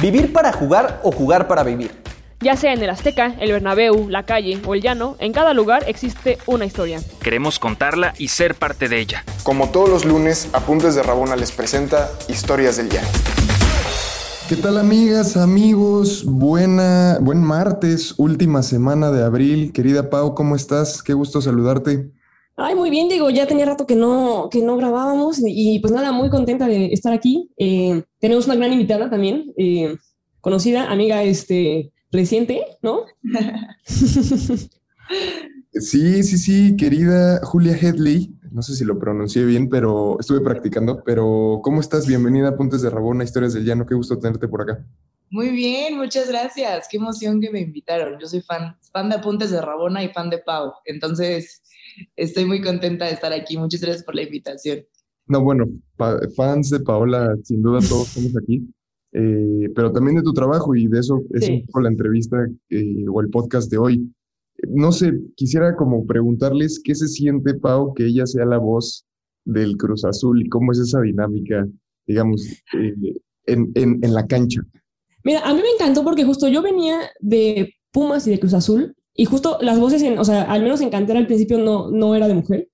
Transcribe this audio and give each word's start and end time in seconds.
Vivir 0.00 0.32
para 0.32 0.52
jugar 0.52 1.00
o 1.02 1.10
jugar 1.10 1.48
para 1.48 1.64
vivir. 1.64 1.90
Ya 2.38 2.54
sea 2.54 2.72
en 2.72 2.80
el 2.80 2.88
Azteca, 2.88 3.34
el 3.40 3.50
Bernabéu, 3.50 4.08
la 4.08 4.22
calle 4.22 4.60
o 4.64 4.74
el 4.74 4.80
llano, 4.80 5.16
en 5.18 5.32
cada 5.32 5.54
lugar 5.54 5.82
existe 5.88 6.38
una 6.46 6.64
historia. 6.64 7.00
Queremos 7.20 7.58
contarla 7.58 8.14
y 8.16 8.28
ser 8.28 8.54
parte 8.54 8.88
de 8.88 9.00
ella. 9.00 9.24
Como 9.42 9.70
todos 9.70 9.88
los 9.88 10.04
lunes, 10.04 10.50
Apuntes 10.52 10.94
de 10.94 11.02
Rabona 11.02 11.34
les 11.34 11.50
presenta 11.50 12.08
Historias 12.28 12.76
del 12.76 12.90
Llano. 12.90 13.08
¿Qué 14.48 14.54
tal 14.54 14.78
amigas, 14.78 15.36
amigos? 15.36 16.24
Buena, 16.24 17.18
buen 17.20 17.42
martes, 17.42 18.14
última 18.18 18.62
semana 18.62 19.10
de 19.10 19.24
abril. 19.24 19.72
Querida 19.72 20.10
Pau, 20.10 20.36
¿cómo 20.36 20.54
estás? 20.54 21.02
Qué 21.02 21.12
gusto 21.12 21.40
saludarte. 21.40 22.12
Ay, 22.60 22.74
muy 22.74 22.90
bien, 22.90 23.08
digo, 23.08 23.30
ya 23.30 23.46
tenía 23.46 23.66
rato 23.66 23.86
que 23.86 23.94
no, 23.94 24.48
que 24.50 24.62
no 24.62 24.76
grabábamos 24.76 25.40
y 25.46 25.78
pues 25.78 25.92
nada, 25.92 26.10
muy 26.10 26.28
contenta 26.28 26.66
de 26.66 26.86
estar 26.86 27.12
aquí. 27.12 27.52
Eh, 27.56 28.02
tenemos 28.18 28.46
una 28.46 28.56
gran 28.56 28.72
invitada 28.72 29.08
también, 29.08 29.54
eh, 29.56 29.96
conocida, 30.40 30.90
amiga 30.90 31.22
este, 31.22 31.92
reciente, 32.10 32.64
¿no? 32.82 33.02
sí, 35.72 36.24
sí, 36.24 36.36
sí, 36.36 36.76
querida 36.76 37.38
Julia 37.44 37.78
Headley, 37.80 38.34
no 38.50 38.62
sé 38.62 38.74
si 38.74 38.84
lo 38.84 38.98
pronuncié 38.98 39.44
bien, 39.44 39.68
pero 39.68 40.18
estuve 40.18 40.40
practicando, 40.40 41.04
pero 41.04 41.60
¿cómo 41.62 41.80
estás? 41.80 42.08
Bienvenida 42.08 42.48
a 42.48 42.56
Puntes 42.56 42.82
de 42.82 42.90
Rabona, 42.90 43.22
Historias 43.22 43.52
del 43.52 43.66
Llano, 43.66 43.86
qué 43.86 43.94
gusto 43.94 44.18
tenerte 44.18 44.48
por 44.48 44.62
acá. 44.62 44.84
Muy 45.30 45.50
bien, 45.50 45.96
muchas 45.96 46.28
gracias, 46.28 46.88
qué 46.90 46.96
emoción 46.96 47.40
que 47.40 47.50
me 47.50 47.60
invitaron. 47.60 48.18
Yo 48.18 48.26
soy 48.26 48.40
fan, 48.40 48.76
fan 48.92 49.10
de 49.10 49.14
Apuntes 49.14 49.52
de 49.52 49.60
Rabona 49.60 50.02
y 50.02 50.08
fan 50.08 50.28
de 50.28 50.38
Pau, 50.38 50.72
entonces 50.86 51.62
estoy 52.16 52.44
muy 52.44 52.60
contenta 52.60 53.06
de 53.06 53.12
estar 53.12 53.32
aquí. 53.32 53.56
Muchas 53.56 53.80
gracias 53.80 54.04
por 54.04 54.14
la 54.14 54.22
invitación. 54.22 54.84
No, 55.26 55.42
bueno, 55.42 55.66
fans 56.36 56.70
de 56.70 56.80
Paola, 56.80 57.36
sin 57.44 57.62
duda 57.62 57.80
todos 57.86 58.08
estamos 58.16 58.36
aquí, 58.42 58.66
eh, 59.12 59.68
pero 59.74 59.92
también 59.92 60.16
de 60.16 60.22
tu 60.22 60.32
trabajo 60.32 60.74
y 60.74 60.86
de 60.86 61.00
eso 61.00 61.22
es 61.34 61.48
un 61.48 61.66
poco 61.66 61.82
la 61.82 61.90
entrevista 61.90 62.48
eh, 62.70 63.04
o 63.12 63.20
el 63.20 63.28
podcast 63.28 63.70
de 63.70 63.78
hoy. 63.78 64.10
No 64.68 64.90
sé, 64.90 65.12
quisiera 65.36 65.76
como 65.76 66.04
preguntarles 66.06 66.80
qué 66.82 66.94
se 66.94 67.06
siente, 67.08 67.54
Pau, 67.54 67.94
que 67.94 68.06
ella 68.06 68.26
sea 68.26 68.44
la 68.44 68.58
voz 68.58 69.06
del 69.44 69.76
Cruz 69.76 70.04
Azul 70.04 70.42
y 70.42 70.48
cómo 70.48 70.72
es 70.72 70.78
esa 70.78 71.00
dinámica, 71.00 71.66
digamos, 72.06 72.44
eh, 72.74 72.94
en, 73.46 73.70
en, 73.74 73.98
en 74.02 74.14
la 74.14 74.26
cancha. 74.26 74.62
Mira, 75.24 75.40
a 75.40 75.54
mí 75.54 75.60
me 75.60 75.70
encantó 75.70 76.02
porque 76.04 76.24
justo 76.24 76.48
yo 76.48 76.62
venía 76.62 77.00
de 77.20 77.74
Pumas 77.92 78.26
y 78.26 78.30
de 78.30 78.40
Cruz 78.40 78.54
Azul 78.54 78.94
y 79.20 79.24
justo 79.24 79.58
las 79.60 79.80
voces, 79.80 80.00
en, 80.02 80.16
o 80.16 80.24
sea, 80.24 80.42
al 80.42 80.62
menos 80.62 80.80
en 80.80 80.90
Cantera 80.90 81.18
al 81.18 81.26
principio 81.26 81.58
no, 81.58 81.90
no 81.90 82.14
era 82.14 82.28
de 82.28 82.34
mujer. 82.34 82.68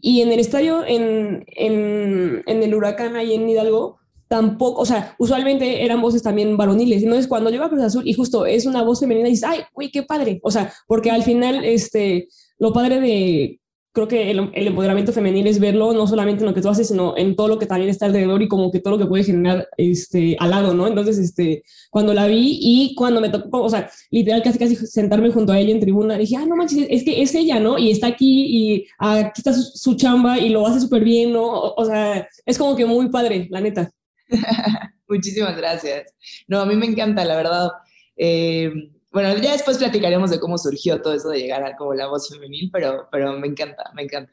Y 0.00 0.22
en 0.22 0.32
el 0.32 0.40
estadio, 0.40 0.82
en, 0.86 1.44
en, 1.46 2.42
en 2.46 2.62
el 2.62 2.74
Huracán 2.74 3.16
ahí 3.16 3.34
en 3.34 3.46
Hidalgo, 3.46 3.98
tampoco, 4.26 4.80
o 4.80 4.86
sea, 4.86 5.14
usualmente 5.18 5.84
eran 5.84 6.00
voces 6.00 6.22
también 6.22 6.56
varoniles. 6.56 7.02
Entonces, 7.02 7.28
cuando 7.28 7.50
lleva 7.50 7.68
Cruz 7.68 7.82
Azul 7.82 8.08
y 8.08 8.14
justo 8.14 8.46
es 8.46 8.64
una 8.64 8.82
voz 8.82 9.00
femenina, 9.00 9.28
dices, 9.28 9.44
ay, 9.46 9.60
uy, 9.74 9.90
qué 9.90 10.02
padre. 10.02 10.40
O 10.42 10.50
sea, 10.50 10.72
porque 10.86 11.10
al 11.10 11.22
final, 11.22 11.66
este, 11.66 12.28
lo 12.58 12.72
padre 12.72 12.98
de, 12.98 13.59
creo 13.92 14.06
que 14.06 14.30
el, 14.30 14.38
empoderamiento 14.54 15.12
femenil 15.12 15.46
es 15.48 15.58
verlo 15.58 15.92
no 15.92 16.06
solamente 16.06 16.42
en 16.42 16.48
lo 16.48 16.54
que 16.54 16.62
tú 16.62 16.68
haces, 16.68 16.88
sino 16.88 17.16
en 17.16 17.34
todo 17.34 17.48
lo 17.48 17.58
que 17.58 17.66
también 17.66 17.90
está 17.90 18.06
alrededor 18.06 18.40
y 18.40 18.48
como 18.48 18.70
que 18.70 18.80
todo 18.80 18.96
lo 18.96 18.98
que 18.98 19.08
puede 19.08 19.24
generar 19.24 19.68
este, 19.76 20.36
al 20.38 20.50
lado, 20.50 20.74
¿no? 20.74 20.86
Entonces, 20.86 21.18
este, 21.18 21.64
cuando 21.90 22.14
la 22.14 22.26
vi 22.26 22.58
y 22.60 22.94
cuando 22.94 23.20
me 23.20 23.30
tocó, 23.30 23.62
o 23.62 23.68
sea, 23.68 23.90
literal 24.10 24.42
casi 24.42 24.58
casi 24.58 24.76
sentarme 24.76 25.30
junto 25.30 25.52
a 25.52 25.58
ella 25.58 25.72
en 25.72 25.80
tribuna, 25.80 26.16
dije, 26.16 26.36
ah, 26.36 26.46
no 26.46 26.56
manches, 26.56 26.86
es 26.88 27.02
que 27.02 27.20
es 27.20 27.34
ella, 27.34 27.58
¿no? 27.58 27.78
Y 27.78 27.90
está 27.90 28.06
aquí 28.06 28.46
y 28.46 28.86
aquí 28.98 29.40
está 29.40 29.52
su, 29.52 29.96
chamba 29.96 30.38
y 30.38 30.50
lo 30.50 30.66
hace 30.66 30.80
súper 30.80 31.02
bien, 31.02 31.32
¿no? 31.32 31.50
O, 31.50 31.84
sea, 31.84 32.28
es 32.46 32.58
como 32.58 32.76
que 32.76 32.86
muy 32.86 33.08
padre, 33.08 33.48
la 33.50 33.60
neta. 33.60 33.90
Muchísimas 35.08 35.56
gracias. 35.56 36.14
No, 36.46 36.60
a 36.60 36.66
mí 36.66 36.76
me 36.76 36.86
encanta, 36.86 37.24
la 37.24 37.36
verdad. 37.36 37.68
Eh, 38.16 38.70
bueno, 39.12 39.36
ya 39.38 39.52
después 39.52 39.78
platicaremos 39.78 40.30
de 40.30 40.38
cómo 40.38 40.56
surgió 40.58 41.00
todo 41.00 41.14
eso 41.14 41.30
de 41.30 41.40
llegar 41.40 41.64
a 41.64 41.76
como 41.76 41.94
la 41.94 42.06
voz 42.06 42.28
femenil, 42.28 42.70
pero, 42.72 43.08
pero 43.10 43.38
me 43.38 43.48
encanta, 43.48 43.90
me 43.94 44.02
encanta. 44.02 44.32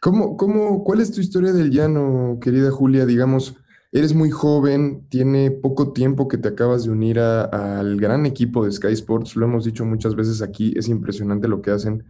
¿Cómo, 0.00 0.36
cómo, 0.36 0.84
¿Cuál 0.84 1.00
es 1.00 1.12
tu 1.12 1.20
historia 1.20 1.52
del 1.52 1.70
llano, 1.70 2.38
querida 2.40 2.70
Julia? 2.70 3.04
Digamos, 3.04 3.56
eres 3.92 4.14
muy 4.14 4.30
joven, 4.30 5.06
tiene 5.08 5.50
poco 5.50 5.92
tiempo 5.92 6.28
que 6.28 6.38
te 6.38 6.48
acabas 6.48 6.84
de 6.84 6.90
unir 6.90 7.18
al 7.18 8.00
gran 8.00 8.24
equipo 8.26 8.64
de 8.64 8.72
Sky 8.72 8.92
Sports, 8.92 9.36
lo 9.36 9.46
hemos 9.46 9.64
dicho 9.64 9.84
muchas 9.84 10.14
veces 10.14 10.40
aquí, 10.40 10.72
es 10.76 10.88
impresionante 10.88 11.48
lo 11.48 11.62
que 11.62 11.70
hacen 11.70 12.04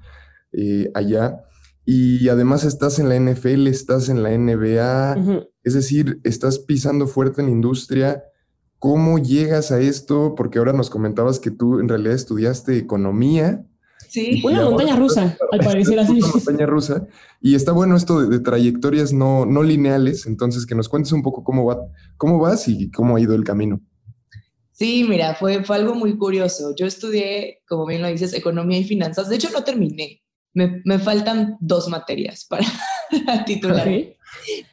eh, 0.53 0.91
allá. 0.95 1.45
Y 1.85 2.29
además 2.29 2.65
estás 2.65 2.99
en 2.99 3.09
la 3.09 3.19
NFL, 3.19 3.67
estás 3.67 4.11
en 4.11 4.23
la 4.23 4.37
NBA, 4.37 5.47
es 5.65 5.73
decir, 5.73 6.21
estás 6.23 6.59
pisando 6.59 7.07
fuerte 7.07 7.41
en 7.41 7.47
la 7.47 7.53
industria. 7.53 8.25
¿Cómo 8.79 9.19
llegas 9.19 9.73
a 9.73 9.81
esto? 9.81 10.35
Porque 10.37 10.59
ahora 10.59 10.73
nos 10.73 10.89
comentabas 10.89 11.41
que 11.41 11.51
tú 11.51 11.81
en 11.81 11.89
realidad 11.89 12.15
estudiaste 12.15 12.77
economía. 12.77 13.67
Sí, 14.09 14.41
una 14.45 14.65
montaña 14.65 14.95
rusa, 14.95 15.37
al 15.51 15.61
parecer 15.61 15.99
así. 16.01 16.19
Una 16.19 16.29
montaña 16.29 16.67
rusa. 16.67 17.07
Y 17.41 17.57
está 17.57 17.73
bueno 17.73 17.97
esto 17.97 18.27
de, 18.27 18.39
trayectorias 18.39 19.13
no, 19.13 19.47
no, 19.47 19.63
lineales, 19.65 20.27
entonces 20.27 20.65
que 20.65 20.77
nos 20.77 20.89
cuentes 20.89 21.13
un 21.13 21.23
poco 21.23 21.43
cómo, 21.43 21.65
va, 21.65 21.79
cómo 22.17 22.39
vas 22.39 22.69
y 22.69 22.91
cómo 22.93 23.17
ha 23.17 23.21
ido 23.21 23.35
el 23.35 23.45
camino. 23.45 23.81
Sí, 24.73 25.05
mira, 25.09 25.35
fue, 25.35 25.65
fue 25.65 25.75
algo 25.75 25.97
muy 25.97 26.17
curioso. 26.17 26.73
Yo 26.77 26.87
estudié, 26.87 27.63
como 27.67 27.85
bien 27.85 28.01
lo 28.01 28.09
dices, 28.09 28.33
economía 28.33 28.79
y 28.79 28.85
finanzas. 28.85 29.29
De 29.29 29.35
hecho, 29.35 29.51
no 29.51 29.65
terminé. 29.65 30.23
Me, 30.55 30.83
me 30.85 31.01
faltan 31.01 31.57
dos 31.61 31.89
materias 31.89 32.47
para 32.49 32.65
titular 33.45 33.89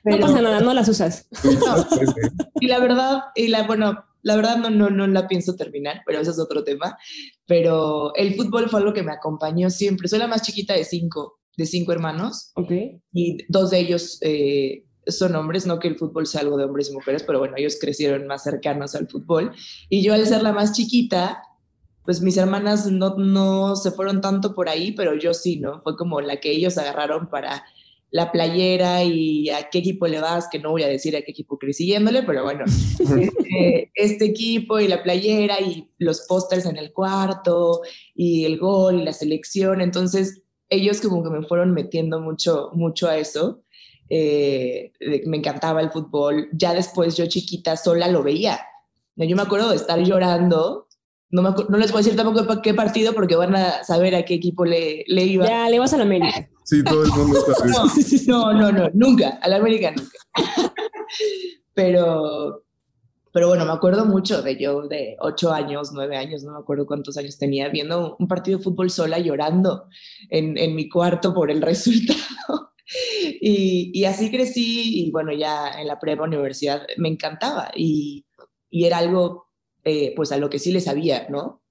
no 0.03 0.19
pasa 0.19 0.41
nada, 0.41 0.59
no 0.59 0.73
las 0.73 0.89
usas. 0.89 1.27
y 2.59 2.67
la 2.67 2.79
verdad, 2.79 3.19
y 3.35 3.47
la, 3.47 3.63
bueno, 3.63 4.03
la 4.25 4.35
verdad 4.35 4.57
no, 4.57 4.69
no, 4.69 4.89
no 4.89 5.05
la 5.07 5.27
pienso 5.27 5.55
terminar, 5.55 6.01
pero 6.05 6.19
eso 6.19 6.31
es 6.31 6.39
otro 6.39 6.63
tema. 6.63 6.97
Pero 7.45 8.13
el 8.15 8.35
fútbol 8.35 8.69
fue 8.69 8.79
algo 8.79 8.93
que 8.93 9.03
me 9.03 9.11
acompañó 9.11 9.69
siempre. 9.69 10.07
Soy 10.07 10.19
la 10.19 10.27
más 10.27 10.41
chiquita 10.41 10.73
de 10.73 10.83
cinco, 10.83 11.39
de 11.57 11.65
cinco 11.67 11.91
hermanos. 11.91 12.51
Ok. 12.55 12.71
Y 13.13 13.37
dos 13.49 13.69
de 13.69 13.79
ellos 13.79 14.17
eh, 14.21 14.85
son 15.07 15.35
hombres, 15.35 15.67
no 15.67 15.77
que 15.79 15.87
el 15.87 15.97
fútbol 15.97 16.25
sea 16.25 16.41
algo 16.41 16.57
de 16.57 16.65
hombres 16.65 16.89
y 16.89 16.93
mujeres, 16.93 17.23
pero 17.23 17.39
bueno, 17.39 17.53
ellos 17.57 17.77
crecieron 17.79 18.25
más 18.27 18.43
cercanos 18.43 18.95
al 18.95 19.07
fútbol. 19.07 19.51
Y 19.89 20.01
yo 20.01 20.13
al 20.13 20.25
ser 20.25 20.41
la 20.41 20.53
más 20.53 20.73
chiquita, 20.73 21.43
pues 22.03 22.21
mis 22.21 22.37
hermanas 22.37 22.87
no, 22.87 23.15
no 23.17 23.75
se 23.75 23.91
fueron 23.91 24.21
tanto 24.21 24.53
por 24.55 24.69
ahí, 24.69 24.91
pero 24.91 25.15
yo 25.15 25.33
sí, 25.33 25.59
¿no? 25.59 25.81
Fue 25.83 25.95
como 25.95 26.21
la 26.21 26.37
que 26.37 26.51
ellos 26.51 26.77
agarraron 26.77 27.29
para 27.29 27.63
la 28.15 28.31
playera 28.31 29.03
y 29.03 29.49
a 29.49 29.69
qué 29.69 29.79
equipo 29.79 30.07
le 30.07 30.21
vas, 30.21 30.47
que 30.49 30.57
no 30.57 30.71
voy 30.71 30.83
a 30.83 30.87
decir 30.87 31.17
a 31.17 31.21
qué 31.21 31.31
equipo 31.31 31.57
crecí 31.57 31.87
yéndole, 31.87 32.23
pero 32.23 32.43
bueno, 32.43 32.63
este, 33.19 33.91
este, 33.93 34.23
equipo 34.23 34.79
y 34.79 34.87
la 34.87 35.03
playera 35.03 35.59
y 35.59 35.89
los 35.97 36.21
pósters 36.21 36.65
en 36.65 36.77
el 36.77 36.93
cuarto 36.93 37.81
y 38.15 38.45
el 38.45 38.57
gol 38.57 39.01
y 39.01 39.03
la 39.03 39.11
selección, 39.11 39.81
entonces 39.81 40.43
ellos 40.69 41.01
como 41.01 41.25
que 41.25 41.29
me 41.29 41.45
fueron 41.45 41.73
metiendo 41.73 42.21
mucho, 42.21 42.69
mucho 42.71 43.09
a 43.09 43.17
eso. 43.17 43.63
Eh, 44.09 44.93
me 45.25 45.37
encantaba 45.37 45.81
el 45.81 45.91
fútbol. 45.91 46.47
Ya 46.53 46.73
después 46.73 47.17
yo 47.17 47.25
chiquita 47.25 47.75
sola 47.75 48.07
lo 48.07 48.23
veía. 48.23 48.61
Yo 49.17 49.35
me 49.35 49.41
acuerdo 49.41 49.71
de 49.71 49.75
estar 49.75 49.99
llorando 49.99 50.87
no, 51.31 51.41
no, 51.41 51.77
les 51.77 51.91
voy 51.91 51.99
a 51.99 52.03
decir 52.03 52.15
tampoco 52.15 52.61
qué 52.61 52.73
partido 52.73 53.13
porque 53.13 53.35
van 53.35 53.55
a 53.55 53.83
saber 53.83 54.15
a 54.15 54.23
qué 54.23 54.35
equipo 54.35 54.63
le, 54.63 55.03
le 55.07 55.23
iba. 55.25 55.45
Ya, 55.45 55.69
le 55.69 55.79
vas 55.79 55.93
a 55.93 55.97
la 55.97 56.03
América. 56.03 56.47
Sí, 56.65 56.83
todo 56.83 57.03
el 57.03 57.11
mundo 57.11 57.37
está 57.37 57.63
no, 58.27 58.51
no, 58.51 58.71
no, 58.71 58.89
nunca, 58.95 59.37
a 59.41 59.47
la 59.47 59.57
América 59.57 59.91
nunca. 59.91 60.17
pero, 61.75 62.63
pero 63.31 63.49
bueno, 63.49 63.65
me 63.65 63.71
acuerdo 63.71 64.05
mucho 64.05 64.41
de 64.41 64.59
yo 64.59 64.87
de 64.87 65.15
ocho 65.19 65.53
años, 65.53 65.91
nueve 65.93 66.17
años, 66.17 66.43
no 66.43 66.53
me 66.53 66.59
acuerdo 66.59 66.87
cuántos 66.87 67.17
años 67.17 67.37
tenía, 67.37 67.69
viendo 67.69 68.15
un 68.17 68.27
partido 68.27 68.57
de 68.57 68.63
fútbol 68.63 68.89
sola 68.89 69.19
llorando 69.19 69.87
en, 70.31 70.57
en 70.57 70.73
mi 70.73 70.89
cuarto 70.89 71.35
por 71.35 71.51
el 71.51 71.61
resultado. 71.61 72.73
y, 73.39 73.91
y, 73.93 74.05
así 74.05 74.31
crecí 74.31 75.05
y 75.05 75.11
bueno, 75.11 75.33
ya 75.33 75.69
en 75.79 75.87
la 75.87 75.99
prepa 75.99 76.23
universidad 76.23 76.81
me 76.97 77.09
encantaba 77.09 77.69
y, 77.75 78.25
y 78.71 78.85
era 78.85 78.97
algo 78.97 79.45
eh, 79.83 80.13
pues 80.15 80.31
a 80.31 80.37
lo 80.37 80.49
que 80.49 80.57
sí 80.57 80.71
le 80.71 80.81
sabía, 80.81 81.27
¿no? 81.29 81.61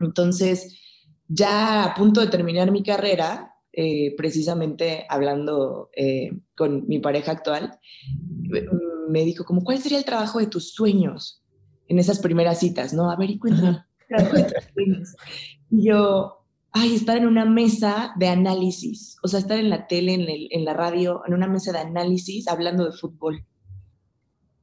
Entonces, 0.00 0.80
ya 1.28 1.84
a 1.84 1.94
punto 1.94 2.22
de 2.22 2.28
terminar 2.28 2.70
mi 2.70 2.82
carrera, 2.82 3.53
eh, 3.76 4.14
precisamente 4.16 5.06
hablando 5.08 5.90
eh, 5.96 6.30
con 6.56 6.86
mi 6.86 6.98
pareja 6.98 7.32
actual, 7.32 7.78
me 9.08 9.24
dijo 9.24 9.44
como, 9.44 9.62
¿cuál 9.62 9.78
sería 9.78 9.98
el 9.98 10.04
trabajo 10.04 10.38
de 10.38 10.46
tus 10.46 10.72
sueños 10.72 11.42
en 11.88 11.98
esas 11.98 12.18
primeras 12.18 12.60
citas? 12.60 12.92
¿No? 12.92 13.10
A 13.10 13.16
ver, 13.16 13.30
y 13.30 13.38
cuéntame. 13.38 13.84
Y 15.70 15.88
yo, 15.88 16.44
ay, 16.72 16.94
estar 16.94 17.16
en 17.16 17.26
una 17.26 17.44
mesa 17.44 18.12
de 18.16 18.28
análisis, 18.28 19.16
o 19.22 19.28
sea, 19.28 19.40
estar 19.40 19.58
en 19.58 19.70
la 19.70 19.86
tele, 19.86 20.14
en, 20.14 20.26
en 20.28 20.64
la 20.64 20.74
radio, 20.74 21.22
en 21.26 21.34
una 21.34 21.46
mesa 21.46 21.72
de 21.72 21.78
análisis 21.78 22.48
hablando 22.48 22.84
de 22.84 22.92
fútbol. 22.92 23.44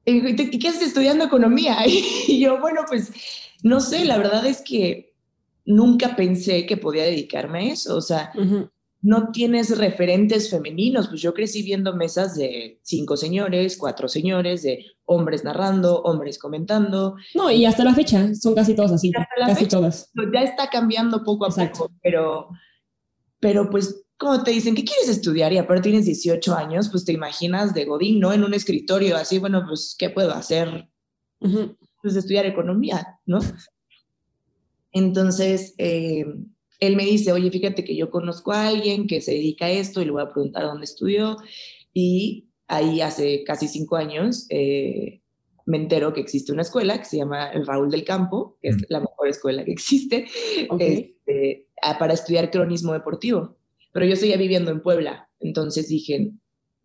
¿Y 0.05 0.59
qué 0.59 0.67
haces 0.67 0.87
estudiando 0.87 1.25
economía? 1.25 1.77
Y 1.85 2.39
yo, 2.39 2.59
bueno, 2.59 2.81
pues 2.87 3.11
no 3.63 3.79
sé, 3.79 4.05
la 4.05 4.17
verdad 4.17 4.45
es 4.45 4.61
que 4.61 5.13
nunca 5.65 6.15
pensé 6.15 6.65
que 6.65 6.77
podía 6.77 7.03
dedicarme 7.03 7.59
a 7.59 7.73
eso. 7.73 7.97
O 7.97 8.01
sea, 8.01 8.31
no 9.01 9.31
tienes 9.31 9.77
referentes 9.77 10.49
femeninos. 10.49 11.07
Pues 11.07 11.21
yo 11.21 11.33
crecí 11.33 11.63
viendo 11.63 11.95
mesas 11.95 12.35
de 12.35 12.79
cinco 12.83 13.17
señores, 13.17 13.77
cuatro 13.77 14.07
señores, 14.07 14.63
de 14.63 14.85
hombres 15.05 15.43
narrando, 15.43 16.01
hombres 16.03 16.37
comentando. 16.37 17.15
No, 17.35 17.49
y 17.51 17.65
hasta 17.65 17.83
la 17.83 17.93
fecha 17.93 18.33
son 18.35 18.55
casi 18.55 18.75
todas 18.75 18.91
así, 18.91 19.11
casi 19.45 19.67
todas. 19.67 20.11
Pues 20.13 20.27
ya 20.33 20.41
está 20.41 20.69
cambiando 20.69 21.23
poco 21.23 21.45
a 21.45 21.49
poco, 21.49 21.91
pero, 22.01 22.49
pero 23.39 23.69
pues 23.69 24.05
como 24.21 24.43
te 24.43 24.51
dicen, 24.51 24.75
¿qué 24.75 24.83
quieres 24.83 25.09
estudiar? 25.09 25.51
Y 25.51 25.57
aparte 25.57 25.89
tienes 25.89 26.05
18 26.05 26.53
años, 26.55 26.89
pues 26.89 27.03
te 27.03 27.11
imaginas 27.11 27.73
de 27.73 27.85
Godín, 27.85 28.19
¿no? 28.19 28.31
En 28.31 28.43
un 28.43 28.53
escritorio, 28.53 29.17
así, 29.17 29.39
bueno, 29.39 29.65
pues, 29.67 29.95
¿qué 29.97 30.11
puedo 30.11 30.31
hacer? 30.31 30.87
Pues 31.39 32.15
estudiar 32.15 32.45
economía, 32.45 33.19
¿no? 33.25 33.39
Entonces, 34.91 35.73
eh, 35.79 36.23
él 36.81 36.95
me 36.95 37.05
dice, 37.05 37.31
oye, 37.31 37.49
fíjate 37.51 37.85
que 37.85 37.95
yo 37.95 38.09
conozco 38.09 38.51
a 38.51 38.67
alguien 38.67 39.05
que 39.07 39.21
se 39.21 39.33
dedica 39.33 39.65
a 39.65 39.69
esto 39.69 40.01
y 40.01 40.05
le 40.05 40.11
voy 40.11 40.23
a 40.23 40.29
preguntar 40.29 40.63
dónde 40.63 40.83
estudió. 40.83 41.37
Y 41.93 42.49
ahí 42.67 43.01
hace 43.01 43.43
casi 43.43 43.67
cinco 43.67 43.97
años 43.97 44.47
eh, 44.49 45.21
me 45.67 45.77
entero 45.77 46.11
que 46.11 46.21
existe 46.21 46.51
una 46.51 46.63
escuela 46.63 46.97
que 46.97 47.05
se 47.05 47.17
llama 47.17 47.51
el 47.51 47.67
Raúl 47.67 47.91
del 47.91 48.03
Campo, 48.03 48.57
que 48.61 48.69
es 48.69 48.77
la 48.89 48.99
mejor 48.99 49.27
escuela 49.27 49.63
que 49.63 49.71
existe, 49.71 50.25
este, 50.79 51.67
para 51.99 52.15
estudiar 52.15 52.49
cronismo 52.49 52.93
deportivo. 52.93 53.57
Pero 53.93 54.07
yo 54.07 54.15
seguía 54.15 54.37
viviendo 54.37 54.71
en 54.71 54.81
Puebla, 54.81 55.29
entonces 55.39 55.87
dije, 55.87 56.31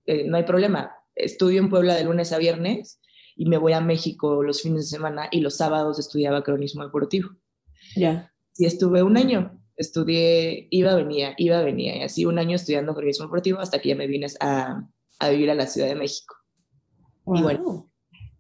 eh, 0.05 0.25
no 0.25 0.37
hay 0.37 0.43
problema, 0.43 0.93
estudio 1.15 1.61
en 1.61 1.71
Puebla 1.71 1.95
de 1.95 2.05
lunes 2.05 2.33
a 2.33 2.39
viernes 2.39 3.01
y 3.35 3.47
me 3.47 3.57
voy 3.57 3.73
a 3.73 3.81
México 3.81 4.43
los 4.43 4.61
fines 4.61 4.91
de 4.91 4.97
semana 4.97 5.29
y 5.31 5.41
los 5.41 5.57
sábados 5.57 5.99
estudiaba 5.99 6.43
cronismo 6.43 6.85
deportivo. 6.85 7.31
Ya. 7.97 8.31
Y 8.59 8.67
estuve 8.67 9.03
un 9.03 9.17
año 9.17 9.59
estudié, 9.77 10.69
iba, 10.71 10.95
venía, 10.95 11.35
iba, 11.37 11.61
venía, 11.63 11.97
y 11.97 12.03
así 12.03 12.25
un 12.25 12.39
año 12.39 12.57
estudiando 12.57 12.95
periodismo 12.95 13.27
deportivo 13.27 13.59
hasta 13.59 13.79
que 13.79 13.91
ya 13.91 13.95
me 13.95 14.07
vine 14.07 14.27
a, 14.41 14.83
a 15.19 15.29
vivir 15.29 15.51
a 15.51 15.55
la 15.55 15.67
Ciudad 15.67 15.89
de 15.89 15.95
México. 15.95 16.35
Y 17.35 17.43
bueno, 17.43 17.91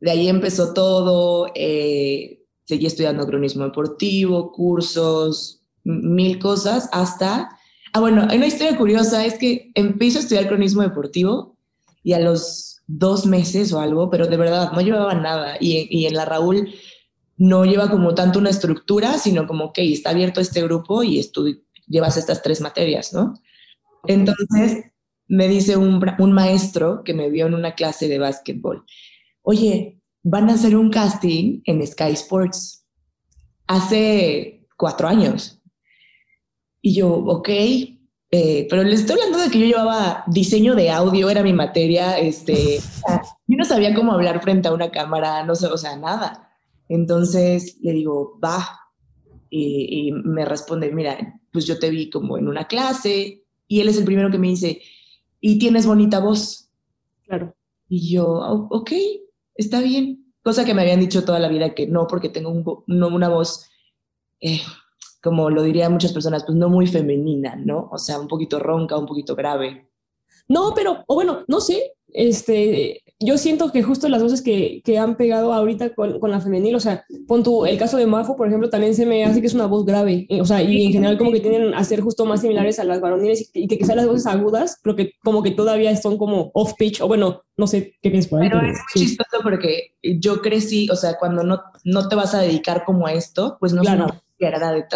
de 0.01 0.11
ahí 0.11 0.29
empezó 0.29 0.73
todo, 0.73 1.51
eh, 1.55 2.45
seguí 2.65 2.87
estudiando 2.87 3.27
cronismo 3.27 3.65
deportivo, 3.65 4.53
cursos, 4.53 5.63
mil 5.85 6.39
cosas, 6.39 6.89
hasta, 6.93 7.51
ah, 7.93 8.01
bueno, 8.01 8.27
hay 8.29 8.39
una 8.39 8.47
historia 8.47 8.77
curiosa, 8.77 9.25
es 9.25 9.39
que 9.39 9.71
empiezo 9.75 10.19
a 10.19 10.23
estudiar 10.23 10.49
cronismo 10.49 10.83
deportivo 10.83 11.57
y 12.03 12.13
a 12.13 12.21
los 12.21 12.83
dos 12.87 13.27
meses 13.27 13.73
o 13.73 13.81
algo, 13.81 14.11
pero 14.11 14.27
de 14.27 14.37
verdad 14.37 14.71
no 14.73 14.81
llevaba 14.81 15.15
nada, 15.15 15.57
y, 15.61 15.89
y 15.91 16.07
en 16.07 16.15
la 16.15 16.25
Raúl 16.25 16.73
no 17.37 17.65
lleva 17.65 17.91
como 17.91 18.15
tanto 18.15 18.39
una 18.39 18.51
estructura, 18.51 19.19
sino 19.19 19.47
como, 19.47 19.73
que 19.73 19.93
está 19.93 20.11
abierto 20.11 20.41
este 20.41 20.63
grupo 20.63 21.03
y 21.03 21.21
llevas 21.87 22.17
estas 22.17 22.43
tres 22.43 22.61
materias, 22.61 23.13
¿no? 23.13 23.35
Entonces 24.07 24.85
me 25.29 25.49
dice 25.49 25.77
un, 25.77 26.05
un, 26.19 26.33
maestro 26.33 27.03
que 27.05 27.13
me 27.13 27.29
vio 27.29 27.47
en 27.47 27.55
una 27.55 27.75
clase 27.75 28.09
de 28.09 28.19
básquetbol, 28.19 28.85
oye, 29.43 30.01
van 30.23 30.49
a 30.51 30.55
hacer 30.55 30.77
un 30.77 30.91
casting 30.91 31.61
en 31.65 31.87
Sky 31.87 32.13
Sports 32.13 32.87
hace 33.67 34.67
cuatro 34.77 35.09
años. 35.09 35.61
Y 36.81 36.95
yo, 36.95 37.09
ok, 37.09 37.49
eh, 38.31 38.67
pero 38.69 38.83
les 38.83 39.01
estoy 39.01 39.15
hablando 39.15 39.39
de 39.39 39.51
que 39.51 39.59
yo 39.59 39.67
llevaba 39.67 40.25
diseño 40.27 40.75
de 40.75 40.91
audio, 40.91 41.31
era 41.31 41.43
mi 41.43 41.53
materia, 41.53 42.19
este, 42.19 42.79
yo 43.47 43.57
no 43.57 43.65
sabía 43.65 43.95
cómo 43.95 44.13
hablar 44.13 44.43
frente 44.43 44.69
a 44.69 44.73
una 44.73 44.91
cámara, 44.91 45.45
no 45.45 45.55
sé, 45.55 45.67
o 45.67 45.77
sea, 45.77 45.97
nada. 45.97 46.46
Entonces 46.89 47.79
le 47.81 47.93
digo, 47.93 48.39
va. 48.43 48.81
Y, 49.49 50.13
me 50.13 50.45
responde, 50.45 50.93
mira, 50.93 51.41
pues 51.53 51.65
yo 51.67 51.79
te 51.79 51.89
vi 51.91 52.11
como 52.11 52.37
en 52.37 52.49
una 52.49 52.67
clase 52.67 53.45
y 53.69 53.81
él 53.81 53.89
es 53.89 53.97
el 53.97 54.05
primero 54.05 54.31
que 54.31 54.39
me 54.39 54.49
dice, 54.49 54.83
y 55.41 55.59
tienes 55.59 55.87
bonita 55.87 56.21
voz. 56.21 56.69
Claro. 57.25 57.55
Y 57.89 58.13
yo, 58.13 58.27
ok, 58.71 58.93
está 59.55 59.81
bien. 59.81 60.33
Cosa 60.43 60.65
que 60.65 60.75
me 60.75 60.83
habían 60.83 61.01
dicho 61.01 61.25
toda 61.25 61.39
la 61.39 61.49
vida 61.49 61.75
que 61.75 61.87
no, 61.87 62.07
porque 62.07 62.29
tengo 62.29 62.51
un, 62.51 62.85
no, 62.87 63.09
una 63.09 63.29
voz, 63.29 63.69
eh, 64.41 64.61
como 65.23 65.51
lo 65.51 65.63
dirían 65.63 65.93
muchas 65.93 66.13
personas, 66.13 66.45
pues 66.45 66.57
no 66.57 66.69
muy 66.69 66.87
femenina, 66.87 67.57
¿no? 67.57 67.89
O 67.91 67.99
sea, 67.99 68.21
un 68.21 68.29
poquito 68.29 68.59
ronca, 68.59 68.97
un 68.97 69.07
poquito 69.07 69.35
grave. 69.35 69.91
No, 70.49 70.73
pero, 70.75 71.03
o 71.09 71.15
bueno, 71.15 71.45
no 71.49 71.61
sé, 71.61 71.95
este, 72.09 73.03
yo 73.19 73.39
siento 73.39 73.73
que 73.73 73.83
justo 73.83 74.09
las 74.09 74.23
voces 74.23 74.43
que, 74.43 74.83
que 74.85 74.99
han 74.99 75.17
pegado 75.17 75.53
ahorita 75.53 75.95
con, 75.95 76.21
con, 76.21 76.31
la 76.31 76.41
femenil, 76.41 76.75
o 76.75 76.81
sea, 76.81 77.05
pon 77.27 77.43
tu, 77.43 77.65
el 77.65 77.79
caso 77.79 77.97
de 77.97 78.07
Majo, 78.07 78.37
por 78.37 78.47
ejemplo, 78.47 78.69
también 78.69 78.95
se 78.95 79.07
me 79.07 79.25
hace 79.25 79.41
que 79.41 79.47
es 79.47 79.55
una 79.55 79.67
voz 79.67 79.87
grave, 79.87 80.27
eh, 80.29 80.41
o 80.41 80.45
sea, 80.45 80.63
y 80.63 80.87
en 80.87 80.93
general 80.93 81.17
como 81.17 81.33
que 81.33 81.41
tienen 81.41 81.73
a 81.73 81.83
ser 81.85 82.01
justo 82.01 82.27
más 82.27 82.43
similares 82.43 82.79
a 82.79 82.85
las 82.85 83.01
varoniles 83.01 83.51
y 83.55 83.69
que 83.69 83.79
quizás 83.79 83.97
las 83.97 84.07
voces 84.07 84.27
agudas, 84.27 84.81
pero 84.83 84.97
que 84.97 85.13
como 85.25 85.43
que 85.43 85.51
todavía 85.53 85.97
son 85.97 86.19
como 86.19 86.51
off 86.53 86.75
pitch, 86.77 87.01
o 87.01 87.09
bueno, 87.09 87.43
no 87.57 87.67
sé 87.67 87.97
qué 88.03 88.11
piensas 88.11 88.31
por 88.31 88.43
ahí. 88.43 88.51
Pero, 88.51 88.61
es 88.61 88.77
muy 88.77 89.07
chistoso 89.07 89.39
porque 89.43 89.95
yo 90.03 90.43
crecí, 90.43 90.89
o 90.91 90.97
sea, 90.97 91.17
cuando 91.19 91.43
no, 91.43 91.63
no 91.85 92.09
te 92.09 92.17
vas 92.17 92.35
a 92.35 92.41
dedicar 92.41 92.85
como 92.85 93.07
a 93.07 93.15
esto, 93.15 93.57
pues 93.59 93.73
no 93.73 93.81
claro 93.81 94.09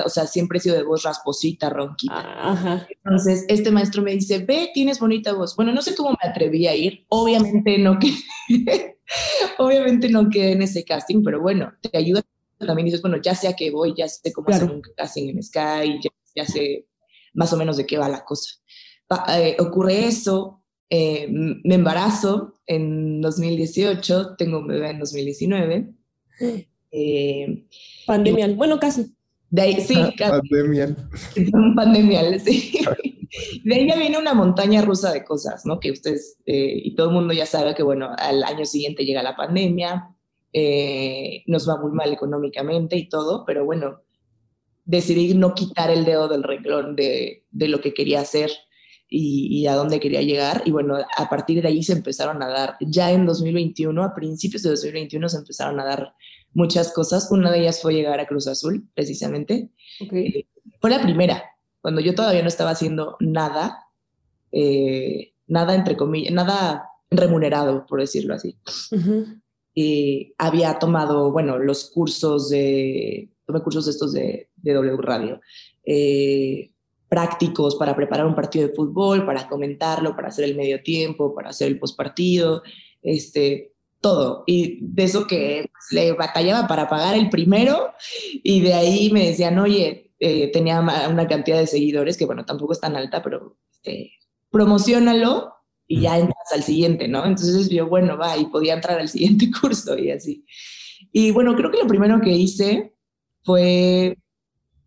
o 0.04 0.08
sea, 0.08 0.26
siempre 0.26 0.58
he 0.58 0.60
sido 0.60 0.76
de 0.76 0.82
voz 0.82 1.02
rasposita, 1.02 1.70
ronquita. 1.70 2.50
Ajá. 2.50 2.86
Entonces, 3.04 3.44
este 3.48 3.70
maestro 3.70 4.02
me 4.02 4.12
dice, 4.12 4.38
ve, 4.38 4.70
tienes 4.74 5.00
bonita 5.00 5.32
voz. 5.32 5.56
Bueno, 5.56 5.72
no 5.72 5.82
sé 5.82 5.94
cómo 5.94 6.10
me 6.10 6.28
atreví 6.28 6.66
a 6.66 6.74
ir, 6.74 7.06
obviamente 7.08 7.78
no 7.78 7.98
que 7.98 8.12
obviamente 9.58 10.08
no 10.08 10.28
quedé 10.28 10.52
en 10.52 10.62
ese 10.62 10.84
casting, 10.84 11.22
pero 11.24 11.40
bueno, 11.40 11.72
te 11.80 11.96
ayuda 11.96 12.22
también 12.66 12.86
dices, 12.86 13.02
bueno, 13.02 13.16
ya 13.22 13.34
sé 13.34 13.48
a 13.48 13.56
qué 13.56 13.70
voy, 13.70 13.94
ya 13.96 14.08
sé 14.08 14.32
cómo 14.32 14.48
hacer 14.48 14.70
un 14.70 14.82
casting 14.96 15.28
en 15.30 15.42
Sky, 15.42 16.00
ya, 16.34 16.44
sé 16.44 16.86
más 17.34 17.52
o 17.52 17.56
menos 17.56 17.76
de 17.76 17.86
qué 17.86 17.98
va 17.98 18.08
la 18.08 18.24
cosa. 18.24 18.54
Eh, 19.34 19.56
ocurre 19.58 20.06
eso, 20.06 20.62
eh, 20.88 21.26
me 21.28 21.74
embarazo 21.74 22.60
en 22.66 23.20
2018, 23.20 24.36
tengo 24.36 24.58
un 24.58 24.68
bebé 24.68 24.90
en 24.90 24.98
2019. 24.98 25.94
Eh, 26.92 27.66
Pandemia, 28.06 28.48
bueno, 28.54 28.78
casi. 28.78 29.14
De 29.50 29.62
ahí, 29.62 29.80
sí, 29.80 29.94
pandemial. 30.18 30.96
Pandemial, 31.74 32.40
sí. 32.40 32.80
De 33.64 33.74
ahí 33.74 33.86
ya 33.86 33.96
viene 33.96 34.18
una 34.18 34.34
montaña 34.34 34.82
rusa 34.82 35.12
de 35.12 35.24
cosas, 35.24 35.64
¿no? 35.64 35.78
Que 35.78 35.92
ustedes 35.92 36.38
eh, 36.46 36.80
y 36.84 36.94
todo 36.96 37.08
el 37.08 37.14
mundo 37.14 37.32
ya 37.32 37.46
sabe 37.46 37.74
que, 37.74 37.82
bueno, 37.82 38.10
al 38.18 38.42
año 38.42 38.64
siguiente 38.64 39.04
llega 39.04 39.22
la 39.22 39.36
pandemia, 39.36 40.16
eh, 40.52 41.44
nos 41.46 41.68
va 41.68 41.80
muy 41.80 41.92
mal 41.92 42.12
económicamente 42.12 42.96
y 42.96 43.08
todo, 43.08 43.44
pero 43.44 43.64
bueno, 43.64 44.00
decidí 44.84 45.34
no 45.34 45.54
quitar 45.54 45.90
el 45.90 46.04
dedo 46.04 46.26
del 46.26 46.42
renglón 46.42 46.96
de, 46.96 47.44
de 47.52 47.68
lo 47.68 47.80
que 47.80 47.94
quería 47.94 48.20
hacer 48.20 48.50
y, 49.08 49.46
y, 49.60 49.66
a 49.68 49.74
dónde 49.74 50.00
quería 50.00 50.22
llegar. 50.22 50.62
Y 50.64 50.72
bueno, 50.72 50.98
a 51.16 51.28
partir 51.28 51.62
de 51.62 51.68
ahí 51.68 51.84
se 51.84 51.92
empezaron 51.92 52.42
a 52.42 52.48
dar, 52.48 52.76
ya 52.80 53.12
en 53.12 53.26
2021, 53.26 54.02
a 54.02 54.14
principios 54.14 54.64
de 54.64 54.70
2021 54.70 55.28
se 55.28 55.38
empezaron 55.38 55.78
a 55.78 55.84
dar 55.84 56.14
muchas 56.52 56.92
cosas. 56.92 57.30
Una 57.30 57.50
de 57.50 57.60
ellas 57.60 57.80
fue 57.80 57.94
llegar 57.94 58.20
a 58.20 58.26
Cruz 58.26 58.46
Azul, 58.46 58.88
precisamente. 58.94 59.70
Okay. 60.00 60.46
fue 60.80 60.90
la 60.90 61.02
primera, 61.02 61.44
cuando 61.80 62.00
yo 62.00 62.14
todavía 62.14 62.42
no 62.42 62.48
estaba 62.48 62.70
haciendo 62.70 63.16
nada, 63.20 63.86
eh, 64.52 65.32
nada 65.46 65.74
entre 65.74 65.96
comillas, 65.96 66.32
nada 66.32 66.84
remunerado, 67.10 67.86
por 67.86 68.00
decirlo 68.00 68.34
así. 68.34 68.56
y 69.74 70.34
había 70.38 70.78
tomado, 70.78 71.32
bueno, 71.32 71.58
los 71.58 71.90
cursos 71.90 72.50
de, 72.50 73.30
tomé 73.46 73.62
cursos 73.62 73.88
estos 73.88 74.12
de, 74.12 74.48
de 74.56 74.72
W 74.74 74.96
Radio, 75.00 75.40
eh, 75.84 76.70
prácticos 77.08 77.74
para 77.74 77.96
preparar 77.96 78.26
un 78.26 78.34
partido 78.34 78.68
de 78.68 78.74
fútbol, 78.74 79.26
para 79.26 79.48
comentarlo, 79.48 80.14
para 80.14 80.28
hacer 80.28 80.44
el 80.44 80.56
medio 80.56 80.82
tiempo, 80.82 81.34
para 81.34 81.50
hacer 81.50 81.68
el 81.68 81.78
postpartido, 81.78 82.62
este, 83.02 83.72
todo. 84.00 84.44
Y 84.46 84.78
de 84.82 85.04
eso 85.04 85.26
que 85.26 85.70
pues, 85.72 85.92
le 85.92 86.12
batallaba 86.12 86.66
para 86.66 86.88
pagar 86.88 87.14
el 87.16 87.30
primero 87.30 87.92
y 88.42 88.60
de 88.60 88.74
ahí 88.74 89.10
me 89.10 89.26
decían, 89.26 89.58
oye, 89.58 90.12
eh, 90.18 90.50
tenía 90.52 90.80
una 90.80 91.26
cantidad 91.26 91.58
de 91.58 91.66
seguidores 91.66 92.16
que, 92.16 92.26
bueno, 92.26 92.44
tampoco 92.44 92.72
es 92.72 92.80
tan 92.80 92.96
alta, 92.96 93.22
pero 93.22 93.56
este, 93.72 94.12
promocionalo 94.50 95.54
y 95.86 96.02
ya 96.02 96.18
entras 96.18 96.52
al 96.52 96.62
siguiente, 96.62 97.08
¿no? 97.08 97.24
Entonces 97.24 97.68
yo, 97.68 97.88
bueno, 97.88 98.16
va, 98.16 98.36
y 98.36 98.46
podía 98.46 98.74
entrar 98.74 99.00
al 99.00 99.08
siguiente 99.08 99.50
curso 99.60 99.98
y 99.98 100.10
así. 100.10 100.44
Y 101.12 101.30
bueno, 101.30 101.56
creo 101.56 101.70
que 101.70 101.78
lo 101.78 101.86
primero 101.86 102.20
que 102.20 102.30
hice 102.30 102.94
fue, 103.42 104.16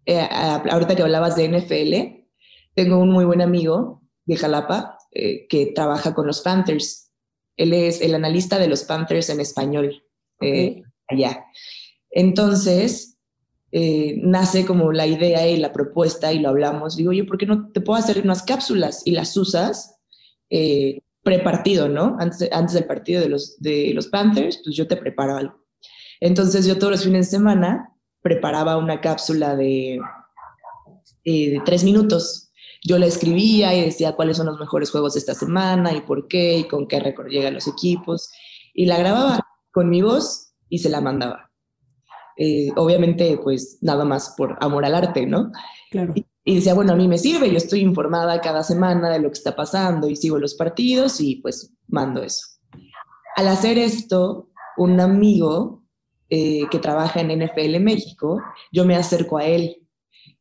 eh, 0.06 0.30
ahorita 0.30 0.96
que 0.96 1.02
hablabas 1.02 1.36
de 1.36 1.50
NFL, 1.50 2.24
tengo 2.76 2.98
un 2.98 3.10
muy 3.10 3.26
buen 3.26 3.42
amigo 3.42 4.02
de 4.26 4.38
Jalapa 4.38 4.98
eh, 5.12 5.48
que 5.48 5.68
trabaja 5.76 6.14
con 6.14 6.28
los 6.28 6.42
Panthers 6.42 7.12
él 7.58 7.74
es 7.74 8.02
el 8.02 8.16
analista 8.16 8.58
de 8.58 8.68
los 8.68 8.84
Panthers 8.84 9.30
en 9.30 9.40
español 9.40 10.04
eh, 10.42 10.84
allá. 11.08 11.46
Entonces, 12.10 13.18
eh, 13.72 14.20
nace 14.22 14.66
como 14.66 14.92
la 14.92 15.08
idea 15.08 15.48
y 15.48 15.58
la 15.58 15.74
propuesta 15.74 16.32
y 16.32 16.40
lo 16.40 16.50
hablamos. 16.50 16.96
Digo, 16.96 17.12
yo, 17.12 17.26
¿por 17.26 17.38
qué 17.38 17.46
no 17.46 17.72
te 17.72 17.82
puedo 17.82 18.00
hacer 18.00 18.22
unas 18.24 18.44
cápsulas 18.44 19.02
y 19.06 19.12
las 19.12 19.36
usas 19.38 20.00
eh, 20.50 21.02
prepartido, 21.24 21.90
¿no? 21.90 22.18
Antes, 22.20 22.50
antes 22.52 22.74
del 22.74 22.86
partido 22.86 23.22
de 23.22 23.30
los, 23.30 23.60
de 23.60 23.92
los 23.94 24.08
Panthers, 24.08 24.60
pues 24.64 24.76
yo 24.76 24.88
te 24.88 24.98
preparo 24.98 25.38
algo. 25.38 25.66
Entonces, 26.20 26.66
yo 26.66 26.78
todos 26.78 26.92
los 26.92 27.04
fines 27.04 27.28
de 27.28 27.38
semana 27.38 27.90
preparaba 28.22 28.78
una 28.78 29.02
cápsula 29.02 29.56
de, 29.56 30.00
de 31.26 31.62
tres 31.66 31.84
minutos 31.84 32.53
yo 32.84 32.98
la 32.98 33.06
escribía 33.06 33.74
y 33.74 33.82
decía 33.82 34.16
cuáles 34.16 34.38
son 34.38 34.48
los 34.48 34.60
mejores 34.60 34.92
juegos 34.92 35.14
de 35.14 35.20
esta 35.20 35.34
semana 35.34 35.94
y 35.94 36.02
por 36.02 36.28
qué 36.28 36.58
y 36.60 36.68
con 36.68 36.88
qué 36.88 37.00
récord 37.00 37.28
llegan 37.28 37.54
los 37.54 37.68
equipos. 37.68 38.32
Y 38.74 38.86
la 38.86 38.98
grababa 38.98 39.40
con 39.72 39.90
mi 39.90 40.02
voz 40.02 40.54
y 40.70 40.80
se 40.80 40.90
la 40.90 41.02
mandaba. 41.02 41.52
Eh, 42.38 42.72
obviamente, 42.76 43.40
pues 43.44 43.78
nada 43.82 44.06
más 44.06 44.34
por 44.36 44.58
amor 44.60 44.86
al 44.86 44.96
arte, 44.96 45.26
¿no? 45.26 45.52
Claro. 45.92 46.14
Y, 46.16 46.26
y 46.46 46.56
decía, 46.56 46.74
bueno, 46.74 46.94
a 46.94 46.96
mí 46.96 47.08
me 47.08 47.18
sirve, 47.18 47.50
yo 47.50 47.58
estoy 47.58 47.80
informada 47.80 48.42
cada 48.42 48.64
semana 48.64 49.10
de 49.10 49.20
lo 49.20 49.30
que 49.30 49.38
está 49.38 49.56
pasando 49.56 50.10
y 50.10 50.16
sigo 50.16 50.38
los 50.38 50.56
partidos 50.56 51.22
y 51.22 51.38
pues 51.38 51.74
mando 51.88 52.22
eso. 52.22 52.48
Al 53.36 53.48
hacer 53.48 53.78
esto, 53.78 54.50
un 54.78 55.00
amigo 55.00 55.84
eh, 56.30 56.68
que 56.72 56.80
trabaja 56.80 57.22
en 57.22 57.44
NFL 57.44 57.80
México, 57.80 58.42
yo 58.72 58.86
me 58.86 58.96
acerco 58.96 59.38
a 59.38 59.46
él. 59.46 59.83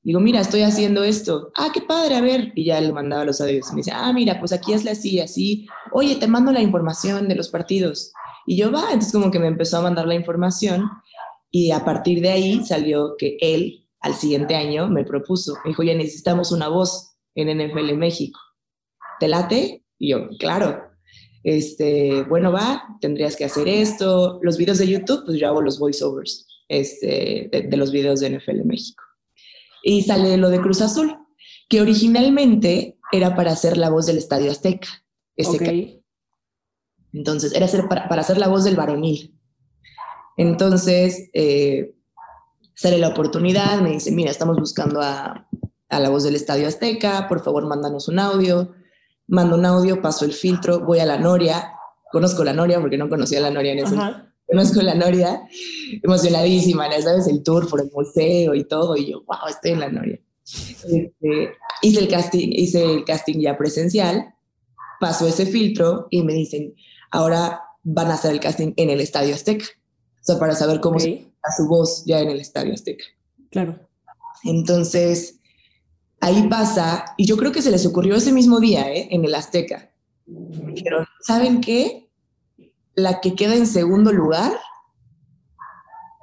Digo, 0.04 0.18
mira, 0.18 0.40
estoy 0.40 0.62
haciendo 0.62 1.04
esto. 1.04 1.52
Ah, 1.54 1.68
qué 1.72 1.80
padre, 1.80 2.16
a 2.16 2.20
ver. 2.20 2.52
Y 2.56 2.64
ya 2.64 2.80
le 2.80 2.92
mandaba 2.92 3.24
los 3.24 3.40
audios. 3.40 3.70
Me 3.70 3.78
dice, 3.78 3.92
ah, 3.94 4.12
mira, 4.12 4.40
pues 4.40 4.52
aquí 4.52 4.72
es 4.72 4.86
así, 4.86 5.20
así. 5.20 5.66
Oye, 5.92 6.16
te 6.16 6.26
mando 6.26 6.50
la 6.50 6.60
información 6.60 7.28
de 7.28 7.36
los 7.36 7.48
partidos. 7.48 8.12
Y 8.46 8.56
yo, 8.56 8.72
va, 8.72 8.86
entonces 8.86 9.12
como 9.12 9.30
que 9.30 9.38
me 9.38 9.46
empezó 9.46 9.78
a 9.78 9.82
mandar 9.82 10.06
la 10.06 10.16
información 10.16 10.88
y 11.50 11.70
a 11.70 11.84
partir 11.84 12.20
de 12.20 12.30
ahí 12.30 12.64
salió 12.64 13.14
que 13.16 13.36
él 13.40 13.86
al 14.00 14.14
siguiente 14.14 14.56
año 14.56 14.88
me 14.88 15.04
propuso, 15.04 15.54
me 15.64 15.70
dijo, 15.70 15.84
ya 15.84 15.94
necesitamos 15.94 16.50
una 16.50 16.66
voz 16.66 17.14
en 17.36 17.56
NFL 17.56 17.94
México. 17.94 18.40
¿Te 19.20 19.28
late? 19.28 19.84
Y 19.98 20.10
yo, 20.10 20.28
claro. 20.40 20.82
Este, 21.44 22.24
bueno, 22.24 22.50
va, 22.50 22.82
tendrías 23.00 23.36
que 23.36 23.44
hacer 23.44 23.68
esto. 23.68 24.40
Los 24.42 24.58
videos 24.58 24.78
de 24.78 24.88
YouTube, 24.88 25.24
pues 25.24 25.38
yo 25.38 25.46
hago 25.46 25.62
los 25.62 25.78
voiceovers 25.78 26.48
este, 26.68 27.48
de, 27.52 27.62
de 27.68 27.76
los 27.76 27.92
videos 27.92 28.18
de 28.18 28.30
NFL 28.30 28.64
México. 28.64 29.04
Y 29.82 30.02
sale 30.02 30.36
lo 30.36 30.50
de 30.50 30.60
Cruz 30.60 30.80
Azul, 30.80 31.16
que 31.68 31.80
originalmente 31.80 32.98
era 33.10 33.34
para 33.34 33.52
hacer 33.52 33.76
la 33.76 33.90
voz 33.90 34.06
del 34.06 34.18
Estadio 34.18 34.50
Azteca. 34.50 34.88
Ese 35.36 36.02
entonces, 37.12 37.52
era 37.52 37.68
ser 37.68 37.88
para, 37.88 38.08
para 38.08 38.22
hacer 38.22 38.38
la 38.38 38.48
voz 38.48 38.64
del 38.64 38.76
varonil. 38.76 39.38
Entonces, 40.36 41.28
eh, 41.34 41.94
sale 42.74 42.98
la 42.98 43.08
oportunidad, 43.08 43.80
me 43.80 43.90
dice, 43.90 44.10
mira, 44.12 44.30
estamos 44.30 44.56
buscando 44.58 45.02
a, 45.02 45.46
a 45.88 46.00
la 46.00 46.08
voz 46.08 46.24
del 46.24 46.36
Estadio 46.36 46.66
Azteca, 46.66 47.28
por 47.28 47.42
favor, 47.44 47.66
mándanos 47.66 48.08
un 48.08 48.18
audio. 48.18 48.74
Mando 49.28 49.56
un 49.56 49.64
audio, 49.64 50.02
paso 50.02 50.24
el 50.24 50.32
filtro, 50.32 50.80
voy 50.80 50.98
a 50.98 51.06
la 51.06 51.16
Noria, 51.16 51.72
conozco 52.10 52.44
la 52.44 52.52
Noria 52.52 52.80
porque 52.80 52.98
no 52.98 53.08
conocía 53.08 53.40
la 53.40 53.50
Noria 53.50 53.72
en 53.72 53.78
ese 53.78 53.94
Ajá. 53.94 54.31
Conozco 54.52 54.82
la 54.82 54.94
Noria, 54.94 55.42
emocionadísima, 56.02 56.90
ya 56.90 57.00
sabes, 57.00 57.26
el 57.26 57.42
tour 57.42 57.68
por 57.68 57.80
el 57.80 57.90
museo 57.90 58.54
y 58.54 58.64
todo, 58.64 58.96
y 58.96 59.10
yo, 59.10 59.24
wow, 59.24 59.48
estoy 59.48 59.72
en 59.72 59.80
la 59.80 59.88
Noria. 59.88 60.20
Este, 60.44 61.52
hice 61.82 62.00
el 62.00 62.08
casting, 62.08 62.48
hice 62.52 62.84
el 62.84 63.04
casting 63.04 63.40
ya 63.40 63.56
presencial, 63.56 64.34
paso 65.00 65.26
ese 65.26 65.46
filtro 65.46 66.06
y 66.10 66.22
me 66.22 66.34
dicen, 66.34 66.74
ahora 67.10 67.62
van 67.82 68.10
a 68.10 68.14
hacer 68.14 68.32
el 68.32 68.40
casting 68.40 68.72
en 68.76 68.90
el 68.90 69.00
Estadio 69.00 69.34
Azteca, 69.34 69.64
o 69.64 70.24
sea, 70.24 70.38
para 70.38 70.54
saber 70.54 70.80
cómo 70.80 70.96
Ok. 70.96 71.02
se 71.02 71.10
escucha 71.12 71.56
su 71.56 71.68
voz 71.68 72.04
ya 72.04 72.20
en 72.20 72.28
el 72.30 72.40
Estadio 72.40 72.74
Azteca. 72.74 73.04
Claro. 73.50 73.78
Entonces, 74.44 75.40
ahí 76.20 76.46
pasa, 76.48 77.04
y 77.16 77.26
yo 77.26 77.36
creo 77.36 77.52
que 77.52 77.62
se 77.62 77.70
les 77.70 77.86
ocurrió 77.86 78.16
ese 78.16 78.32
mismo 78.32 78.60
día, 78.60 78.92
¿eh? 78.92 79.08
en 79.10 79.24
el 79.24 79.34
Azteca. 79.34 79.90
Dijeron, 80.26 81.06
¿saben 81.22 81.60
qué? 81.60 82.01
La 82.94 83.20
que 83.20 83.34
queda 83.34 83.54
en 83.54 83.66
segundo 83.66 84.12
lugar, 84.12 84.52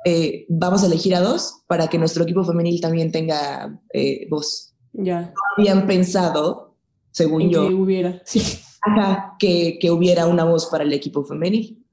eh, 0.06 0.46
vamos 0.50 0.84
a 0.84 0.88
elegir 0.88 1.16
a 1.16 1.22
dos 1.22 1.64
para 1.68 1.88
que 1.88 1.98
nuestro 1.98 2.24
equipo 2.24 2.44
femenil 2.44 2.82
también 2.82 3.12
tenga 3.12 3.80
eh, 3.94 4.28
voz. 4.30 4.74
Ya. 4.94 5.34
Habían 5.58 5.88
pensado, 5.88 6.76
según 7.12 7.44
En 7.44 7.50
yo, 7.50 7.68
que 7.68 7.74
hubiera. 7.74 8.22
Sí. 8.26 8.60
ajá, 8.82 9.36
que, 9.40 9.78
que 9.80 9.92
hubiera 9.92 10.28
una 10.28 10.46
voz 10.46 10.68
para 10.68 10.84
el 10.84 10.94
equipo 10.94 11.24
femenil. 11.24 11.86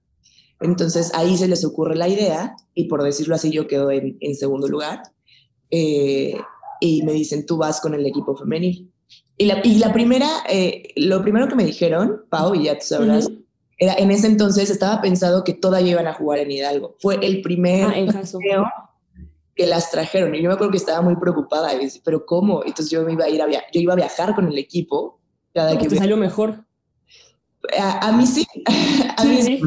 Entonces 0.60 1.12
ahí 1.14 1.36
se 1.36 1.48
les 1.48 1.64
ocurre 1.64 1.96
la 1.96 2.08
idea 2.08 2.56
y 2.74 2.84
por 2.84 3.02
decirlo 3.02 3.34
así 3.34 3.50
yo 3.50 3.66
quedo 3.66 3.90
en, 3.90 4.16
en 4.20 4.34
segundo 4.34 4.68
lugar 4.68 5.02
eh, 5.70 6.36
y 6.80 7.02
me 7.02 7.12
dicen 7.12 7.46
tú 7.46 7.56
vas 7.56 7.80
con 7.80 7.94
el 7.94 8.06
equipo 8.06 8.36
femenil. 8.36 8.90
Y 9.38 9.46
la, 9.46 9.60
y 9.64 9.78
la 9.78 9.92
primera, 9.92 10.28
eh, 10.48 10.88
lo 10.96 11.22
primero 11.22 11.46
que 11.48 11.56
me 11.56 11.64
dijeron, 11.64 12.22
Pau, 12.30 12.54
y 12.54 12.64
ya 12.64 12.78
tú 12.78 12.86
sabrás. 12.86 13.30
Era, 13.78 13.94
en 13.94 14.10
ese 14.10 14.26
entonces 14.26 14.70
estaba 14.70 15.00
pensado 15.00 15.44
que 15.44 15.52
todas 15.54 15.82
iban 15.82 16.06
a 16.06 16.14
jugar 16.14 16.38
en 16.40 16.50
Hidalgo. 16.50 16.96
Fue 17.00 17.18
el 17.24 17.42
primer 17.42 17.84
Ah, 17.84 18.22
torneo 18.30 18.64
que 19.54 19.66
las 19.66 19.90
trajeron. 19.90 20.34
Y 20.34 20.42
yo 20.42 20.48
me 20.48 20.54
acuerdo 20.54 20.70
que 20.72 20.78
estaba 20.78 21.00
muy 21.02 21.16
preocupada. 21.16 21.74
Y 21.74 21.88
pero 22.04 22.24
¿cómo? 22.26 22.62
Entonces 22.64 22.90
yo 22.90 23.02
me 23.04 23.12
iba 23.12 23.24
a 23.24 23.28
ir 23.28 23.40
a 23.42 23.46
via- 23.46 23.64
yo 23.72 23.80
iba 23.80 23.92
a 23.92 23.96
viajar 23.96 24.34
con 24.34 24.48
el 24.48 24.58
equipo. 24.58 25.20
Cada 25.54 25.76
que 25.78 25.88
te 25.88 25.96
salió 25.96 26.16
mejor. 26.16 26.64
a, 27.78 28.08
a 28.08 28.12
mí 28.12 28.26
sí, 28.26 28.46
a 29.16 29.22
Sí, 29.22 29.28
mí 29.28 29.42
sí. 29.42 29.60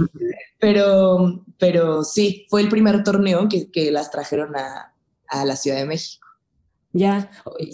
pero, 0.59 1.43
pero 1.57 2.03
sí, 2.03 2.45
fue 2.49 2.61
el 2.61 2.69
primer 2.69 3.03
torneo 3.03 3.47
que, 3.49 3.71
que 3.71 3.91
las 3.91 4.11
trajeron 4.11 4.55
a, 4.55 4.93
a 5.27 5.45
la 5.45 5.55
Ciudad 5.55 5.77
de 5.77 5.85
México. 5.85 6.25
Ya. 6.91 7.29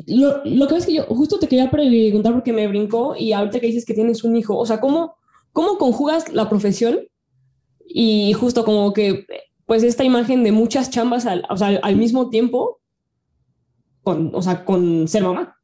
Lo, 0.07 0.41
lo 0.43 0.67
que 0.67 0.75
es 0.75 0.85
que 0.85 0.93
yo 0.93 1.03
justo 1.05 1.39
te 1.39 1.47
quería 1.47 1.71
preguntar 1.71 2.33
porque 2.33 2.51
me 2.53 2.67
brincó 2.67 3.15
y 3.15 3.31
ahorita 3.33 3.59
que 3.59 3.67
dices 3.67 3.85
que 3.85 3.93
tienes 3.93 4.23
un 4.23 4.35
hijo, 4.35 4.57
o 4.57 4.65
sea, 4.65 4.79
¿cómo, 4.81 5.15
cómo 5.55 5.77
conjugas 5.77 6.33
la 6.33 6.49
profesión 6.49 7.07
y 7.87 8.33
justo 8.33 8.65
como 8.65 8.91
que, 8.91 9.25
pues, 9.65 9.83
esta 9.83 10.03
imagen 10.03 10.43
de 10.43 10.51
muchas 10.51 10.89
chambas 10.89 11.25
al, 11.25 11.45
o 11.49 11.55
sea, 11.55 11.79
al 11.81 11.95
mismo 11.95 12.29
tiempo, 12.29 12.81
con, 14.03 14.35
o 14.35 14.41
sea, 14.41 14.65
con 14.65 15.07
ser 15.07 15.23
mamá? 15.23 15.57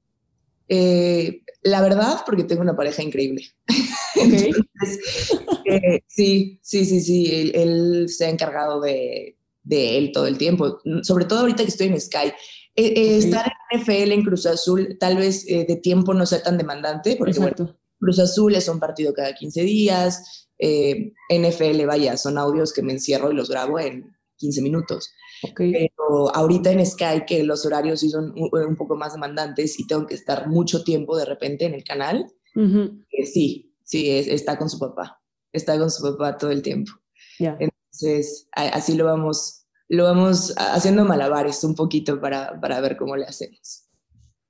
Eh, 0.70 1.42
la 1.64 1.82
verdad, 1.82 2.22
porque 2.26 2.46
tengo 2.46 2.62
una 2.62 2.78
pareja 2.78 3.04
increíble. 3.04 3.44
Entonces, 4.16 4.56
eh, 5.66 6.00
sí, 6.08 6.58
sí, 6.64 6.86
sí, 6.86 7.02
sí, 7.02 7.30
él, 7.30 7.52
él 7.54 8.06
se 8.08 8.28
ha 8.28 8.30
encargado 8.30 8.80
de, 8.80 9.36
de 9.64 9.98
él 9.98 10.14
todo 10.14 10.26
el 10.26 10.38
tiempo, 10.38 10.80
sobre 11.04 11.26
todo 11.26 11.40
ahorita 11.40 11.64
que 11.64 11.70
estoy 11.70 11.88
en 11.88 12.00
Sky. 12.00 12.32
Eh. 12.78 13.18
Estar 13.18 13.52
en 13.72 13.82
NFL 13.82 14.14
en 14.14 14.24
Cruz 14.24 14.46
Azul 14.46 14.96
tal 14.98 15.18
vez 15.18 15.46
de 15.46 15.80
tiempo 15.84 16.14
no 16.14 16.26
sea 16.26 16.42
tan 16.42 16.58
demandante, 16.58 17.18
porque 17.18 17.38
bueno. 17.40 17.81
Cruz 18.02 18.20
Azul 18.20 18.54
es 18.56 18.68
un 18.68 18.80
partido 18.80 19.14
cada 19.14 19.34
15 19.34 19.62
días, 19.62 20.48
eh, 20.58 21.14
NFL, 21.30 21.86
vaya, 21.86 22.18
son 22.18 22.38
audios 22.38 22.74
que 22.74 22.82
me 22.82 22.92
encierro 22.94 23.32
y 23.32 23.36
los 23.36 23.50
grabo 23.50 23.80
en 23.80 24.12
15 24.38 24.62
minutos. 24.62 25.10
Ok. 25.44 25.62
Pero 25.72 26.36
ahorita 26.36 26.72
en 26.72 26.86
Sky, 26.86 27.26
que 27.28 27.44
los 27.44 27.66
horarios 27.66 28.00
sí 28.02 28.10
son 28.10 28.32
un, 28.38 28.50
un 28.54 28.76
poco 28.76 28.96
más 28.96 29.14
demandantes 29.14 29.80
y 29.80 29.88
tengo 29.88 30.06
que 30.08 30.16
estar 30.16 30.48
mucho 30.50 30.84
tiempo 30.84 31.16
de 31.16 31.26
repente 31.26 31.66
en 31.66 31.76
el 31.76 31.84
canal, 31.84 32.26
eh, 33.12 33.26
sí, 33.26 33.74
sí, 33.84 34.10
es- 34.10 34.28
está 34.28 34.58
con 34.58 34.70
su 34.70 34.78
papá, 34.80 35.22
está 35.54 35.78
con 35.80 35.90
su 35.90 36.02
papá 36.04 36.38
todo 36.38 36.52
el 36.52 36.62
tiempo. 36.62 36.92
Ya. 37.40 37.56
Entonces, 37.60 38.48
a- 38.56 38.70
así 38.70 38.96
lo 38.96 39.06
vamos, 39.06 39.66
lo 39.90 40.04
vamos 40.06 40.54
haciendo 40.58 41.06
malabares 41.06 41.64
un 41.64 41.76
poquito 41.76 42.20
para, 42.20 42.60
para 42.60 42.82
ver 42.82 42.98
cómo 42.98 43.16
le 43.16 43.26
hacemos. 43.26 43.84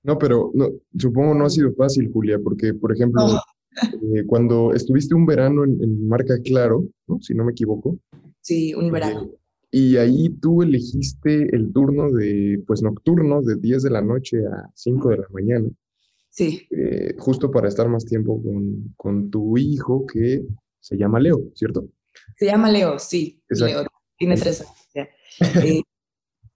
No, 0.03 0.17
pero 0.17 0.51
no, 0.53 0.69
supongo 0.97 1.33
no 1.35 1.45
ha 1.45 1.49
sido 1.49 1.73
fácil, 1.73 2.09
Julia, 2.11 2.39
porque, 2.43 2.73
por 2.73 2.91
ejemplo, 2.93 3.21
eh, 4.15 4.23
cuando 4.25 4.73
estuviste 4.73 5.13
un 5.13 5.25
verano 5.25 5.63
en, 5.63 5.81
en 5.83 6.07
Marca 6.07 6.39
Claro, 6.43 6.85
¿no? 7.07 7.19
Si 7.21 7.33
no 7.33 7.45
me 7.45 7.51
equivoco, 7.51 7.97
Sí, 8.41 8.73
un 8.73 8.91
verano. 8.91 9.29
eh, 9.31 9.37
y 9.73 9.97
ahí 9.97 10.29
tú 10.41 10.63
elegiste 10.63 11.55
el 11.55 11.71
turno 11.71 12.09
de, 12.11 12.61
pues, 12.65 12.81
nocturno, 12.81 13.41
de 13.43 13.55
10 13.57 13.83
de 13.83 13.89
la 13.91 14.01
noche 14.01 14.39
a 14.45 14.69
5 14.73 15.09
de 15.09 15.17
la 15.17 15.27
mañana, 15.31 15.69
Sí, 16.29 16.65
eh, 16.71 17.13
justo 17.19 17.51
para 17.51 17.67
estar 17.67 17.87
más 17.89 18.05
tiempo 18.05 18.41
con, 18.41 18.93
con 18.97 19.29
tu 19.29 19.57
hijo 19.57 20.05
que 20.07 20.43
se 20.79 20.97
llama 20.97 21.19
Leo, 21.19 21.41
¿cierto? 21.53 21.87
se 22.37 22.45
llama 22.47 22.71
Leo, 22.71 22.97
sí, 22.97 23.39
Exacto. 23.49 23.81
Leo, 23.81 23.87
tiene 24.17 24.35
tres 24.37 24.61
años. 24.61 25.09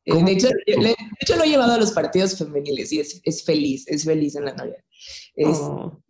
de, 0.05 0.31
hecho, 0.31 0.47
de 0.49 0.95
hecho, 1.19 1.35
lo 1.35 1.43
he 1.43 1.47
llevado 1.49 1.73
a 1.73 1.77
los 1.79 1.91
partidos 1.91 2.37
femeniles 2.37 2.91
y 2.93 2.99
es, 2.99 3.21
es 3.23 3.43
feliz, 3.43 3.87
es 3.87 4.03
feliz 4.05 4.35
en 4.35 4.45
la 4.45 4.53
novia. 4.53 4.83
Es- 5.35 5.57
Oh, 5.59 6.01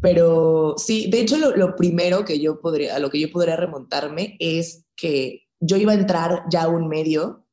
Pero 0.00 0.74
sí, 0.76 1.08
de 1.10 1.20
hecho, 1.20 1.38
lo, 1.38 1.56
lo 1.56 1.76
primero 1.76 2.24
que 2.24 2.38
yo 2.38 2.60
podría, 2.60 2.96
a 2.96 2.98
lo 2.98 3.10
que 3.10 3.20
yo 3.20 3.30
podría 3.32 3.56
remontarme 3.56 4.36
es 4.38 4.84
que 4.96 5.46
yo 5.60 5.76
iba 5.78 5.92
a 5.92 5.96
entrar 5.96 6.42
ya 6.50 6.64
a 6.64 6.68
un 6.68 6.88
medio 6.88 7.46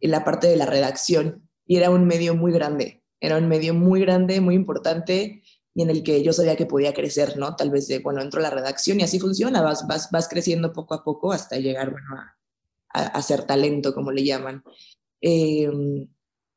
en 0.00 0.10
la 0.10 0.24
parte 0.24 0.48
de 0.48 0.56
la 0.56 0.66
redacción 0.66 1.48
y 1.64 1.76
era 1.76 1.90
un 1.90 2.04
medio 2.06 2.34
muy 2.34 2.50
grande, 2.52 3.04
era 3.20 3.36
un 3.38 3.46
medio 3.48 3.74
muy 3.74 4.00
grande, 4.00 4.40
muy 4.40 4.56
importante 4.56 5.42
y 5.74 5.82
en 5.82 5.90
el 5.90 6.02
que 6.02 6.22
yo 6.24 6.32
sabía 6.32 6.56
que 6.56 6.66
podía 6.66 6.92
crecer, 6.92 7.36
¿no? 7.38 7.54
Tal 7.54 7.70
vez 7.70 7.86
de, 7.86 8.00
bueno, 8.00 8.20
entro 8.20 8.40
a 8.40 8.42
la 8.42 8.50
redacción 8.50 8.98
y 8.98 9.04
así 9.04 9.20
funciona, 9.20 9.62
vas, 9.62 9.86
vas, 9.86 10.10
vas 10.10 10.28
creciendo 10.28 10.72
poco 10.72 10.94
a 10.94 11.04
poco 11.04 11.32
hasta 11.32 11.56
llegar, 11.58 11.92
bueno, 11.92 12.06
a, 12.16 12.36
a, 12.92 13.22
ser 13.22 13.44
talento, 13.44 13.94
como 13.94 14.12
le 14.12 14.24
llaman. 14.24 14.62
Eh, 15.20 15.70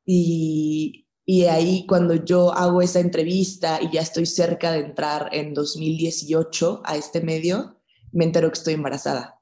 y, 0.04 1.06
y 1.24 1.44
ahí 1.44 1.86
cuando 1.86 2.14
yo 2.14 2.52
hago 2.52 2.82
esa 2.82 3.00
entrevista 3.00 3.80
y 3.82 3.90
ya 3.92 4.00
estoy 4.00 4.26
cerca 4.26 4.72
de 4.72 4.80
entrar 4.80 5.28
en 5.32 5.54
2018 5.54 6.82
a 6.84 6.96
este 6.96 7.20
medio, 7.20 7.80
me 8.12 8.24
entero 8.24 8.48
que 8.48 8.58
estoy 8.58 8.74
embarazada. 8.74 9.40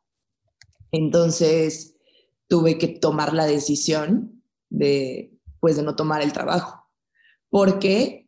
Entonces 0.92 1.96
tuve 2.48 2.78
que 2.78 2.88
tomar 2.88 3.34
la 3.34 3.46
decisión 3.46 4.42
de, 4.70 5.32
pues, 5.60 5.76
de 5.76 5.82
no 5.82 5.96
tomar 5.96 6.22
el 6.22 6.32
trabajo. 6.32 6.84
Porque 7.50 8.24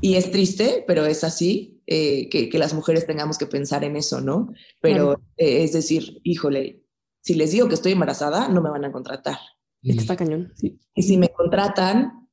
y 0.00 0.16
es 0.16 0.30
triste, 0.30 0.84
pero 0.86 1.06
es 1.06 1.24
así, 1.24 1.80
eh, 1.86 2.28
que, 2.28 2.48
que, 2.48 2.58
las 2.58 2.74
mujeres 2.74 3.06
tengamos 3.06 3.38
que 3.38 3.46
pensar 3.46 3.84
en 3.84 3.96
eso, 3.96 4.20
¿no? 4.20 4.52
Pero 4.80 5.14
Claro. 5.14 5.22
eh, 5.36 5.62
es 5.64 5.72
decir, 5.72 6.20
híjole, 6.22 6.82
si 7.26 7.34
les 7.34 7.50
digo 7.50 7.66
que 7.66 7.74
estoy 7.74 7.90
embarazada, 7.90 8.46
no 8.46 8.62
me 8.62 8.70
van 8.70 8.84
a 8.84 8.92
contratar. 8.92 9.36
Es 9.82 9.96
que 9.96 10.00
está 10.00 10.16
cañón. 10.16 10.52
Sí. 10.54 10.78
Y 10.94 11.02
si 11.02 11.16
me 11.16 11.28
contratan 11.30 12.28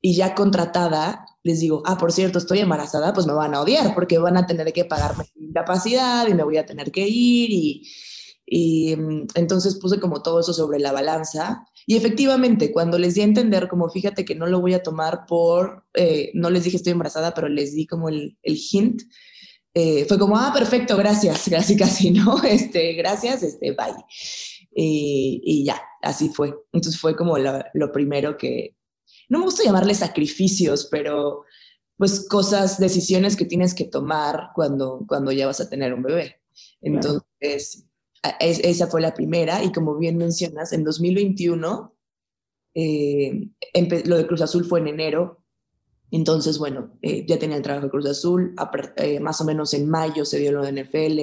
y 0.00 0.14
ya 0.14 0.36
contratada, 0.36 1.26
les 1.42 1.58
digo, 1.58 1.82
ah, 1.84 1.98
por 1.98 2.12
cierto, 2.12 2.38
estoy 2.38 2.60
embarazada, 2.60 3.12
pues 3.12 3.26
me 3.26 3.32
van 3.32 3.56
a 3.56 3.60
odiar 3.60 3.92
porque 3.92 4.18
van 4.18 4.36
a 4.36 4.46
tener 4.46 4.72
que 4.72 4.84
pagarme 4.84 5.24
mi 5.34 5.48
incapacidad 5.48 6.28
y 6.28 6.34
me 6.34 6.44
voy 6.44 6.58
a 6.58 6.64
tener 6.64 6.92
que 6.92 7.08
ir. 7.08 7.50
Y, 7.50 7.90
y 8.46 8.94
mm, 8.94 9.26
entonces 9.34 9.80
puse 9.80 9.98
como 9.98 10.22
todo 10.22 10.38
eso 10.38 10.52
sobre 10.52 10.78
la 10.78 10.92
balanza. 10.92 11.66
Y 11.84 11.96
efectivamente, 11.96 12.70
cuando 12.70 13.00
les 13.00 13.16
di 13.16 13.22
a 13.22 13.24
entender, 13.24 13.66
como 13.66 13.88
fíjate 13.88 14.24
que 14.24 14.36
no 14.36 14.46
lo 14.46 14.60
voy 14.60 14.74
a 14.74 14.82
tomar 14.84 15.26
por, 15.26 15.86
eh, 15.94 16.30
no 16.34 16.50
les 16.50 16.62
dije 16.62 16.76
estoy 16.76 16.92
embarazada, 16.92 17.34
pero 17.34 17.48
les 17.48 17.74
di 17.74 17.84
como 17.84 18.08
el, 18.10 18.38
el 18.44 18.56
hint, 18.70 19.02
eh, 19.78 20.06
fue 20.06 20.18
como, 20.18 20.38
ah, 20.38 20.52
perfecto, 20.54 20.96
gracias, 20.96 21.44
casi, 21.50 21.76
casi, 21.76 22.10
¿no? 22.10 22.42
Este, 22.42 22.94
gracias, 22.94 23.42
este, 23.42 23.72
bye. 23.72 23.94
Y, 24.74 25.42
y 25.44 25.64
ya, 25.66 25.80
así 26.00 26.30
fue. 26.30 26.54
Entonces 26.72 26.98
fue 26.98 27.14
como 27.14 27.36
lo 27.36 27.92
primero 27.92 28.38
que, 28.38 28.74
no 29.28 29.38
me 29.38 29.44
gusta 29.44 29.64
llamarle 29.64 29.94
sacrificios, 29.94 30.88
pero 30.90 31.44
pues 31.98 32.26
cosas, 32.26 32.78
decisiones 32.78 33.36
que 33.36 33.44
tienes 33.44 33.74
que 33.74 33.84
tomar 33.84 34.48
cuando, 34.54 35.04
cuando 35.06 35.30
ya 35.30 35.46
vas 35.46 35.60
a 35.60 35.68
tener 35.68 35.92
un 35.92 36.02
bebé. 36.02 36.40
Entonces, 36.80 37.86
es- 38.40 38.60
esa 38.60 38.86
fue 38.86 39.02
la 39.02 39.12
primera 39.12 39.62
y 39.62 39.72
como 39.72 39.98
bien 39.98 40.16
mencionas, 40.16 40.72
en 40.72 40.84
2021, 40.84 41.94
eh, 42.74 43.48
lo 44.06 44.16
de 44.16 44.26
Cruz 44.26 44.40
Azul 44.40 44.64
fue 44.64 44.80
en 44.80 44.88
enero. 44.88 45.42
Entonces, 46.10 46.58
bueno, 46.58 46.92
eh, 47.02 47.24
ya 47.26 47.38
tenía 47.38 47.56
el 47.56 47.62
trabajo 47.62 47.86
de 47.86 47.90
Cruz 47.90 48.06
Azul, 48.06 48.54
eh, 48.96 49.20
más 49.20 49.40
o 49.40 49.44
menos 49.44 49.74
en 49.74 49.88
mayo 49.88 50.24
se 50.24 50.38
dio 50.38 50.52
lo 50.52 50.62
de 50.62 50.72
NFL, 50.72 51.20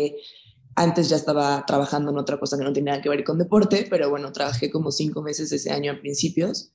antes 0.76 1.10
ya 1.10 1.16
estaba 1.16 1.66
trabajando 1.66 2.12
en 2.12 2.18
otra 2.18 2.40
cosa 2.40 2.58
que 2.58 2.64
no 2.64 2.74
tenía 2.74 2.94
nada 2.94 3.04
que 3.04 3.10
ver 3.10 3.24
con 3.24 3.38
deporte, 3.38 3.88
pero 3.90 4.10
bueno, 4.10 4.32
trabajé 4.32 4.72
como 4.72 4.92
cinco 4.92 5.22
meses 5.22 5.52
ese 5.52 5.72
año 5.72 5.92
a 5.92 6.00
principios 6.00 6.72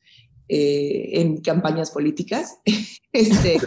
eh, 0.49 1.21
en 1.21 1.41
campañas 1.43 1.91
políticas. 1.91 2.59
este, 3.13 3.59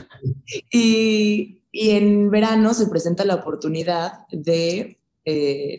y, 0.71 1.63
y 1.71 1.89
en 1.91 2.31
verano 2.31 2.74
se 2.74 2.88
presenta 2.88 3.25
la 3.25 3.36
oportunidad 3.36 4.27
de 4.31 4.98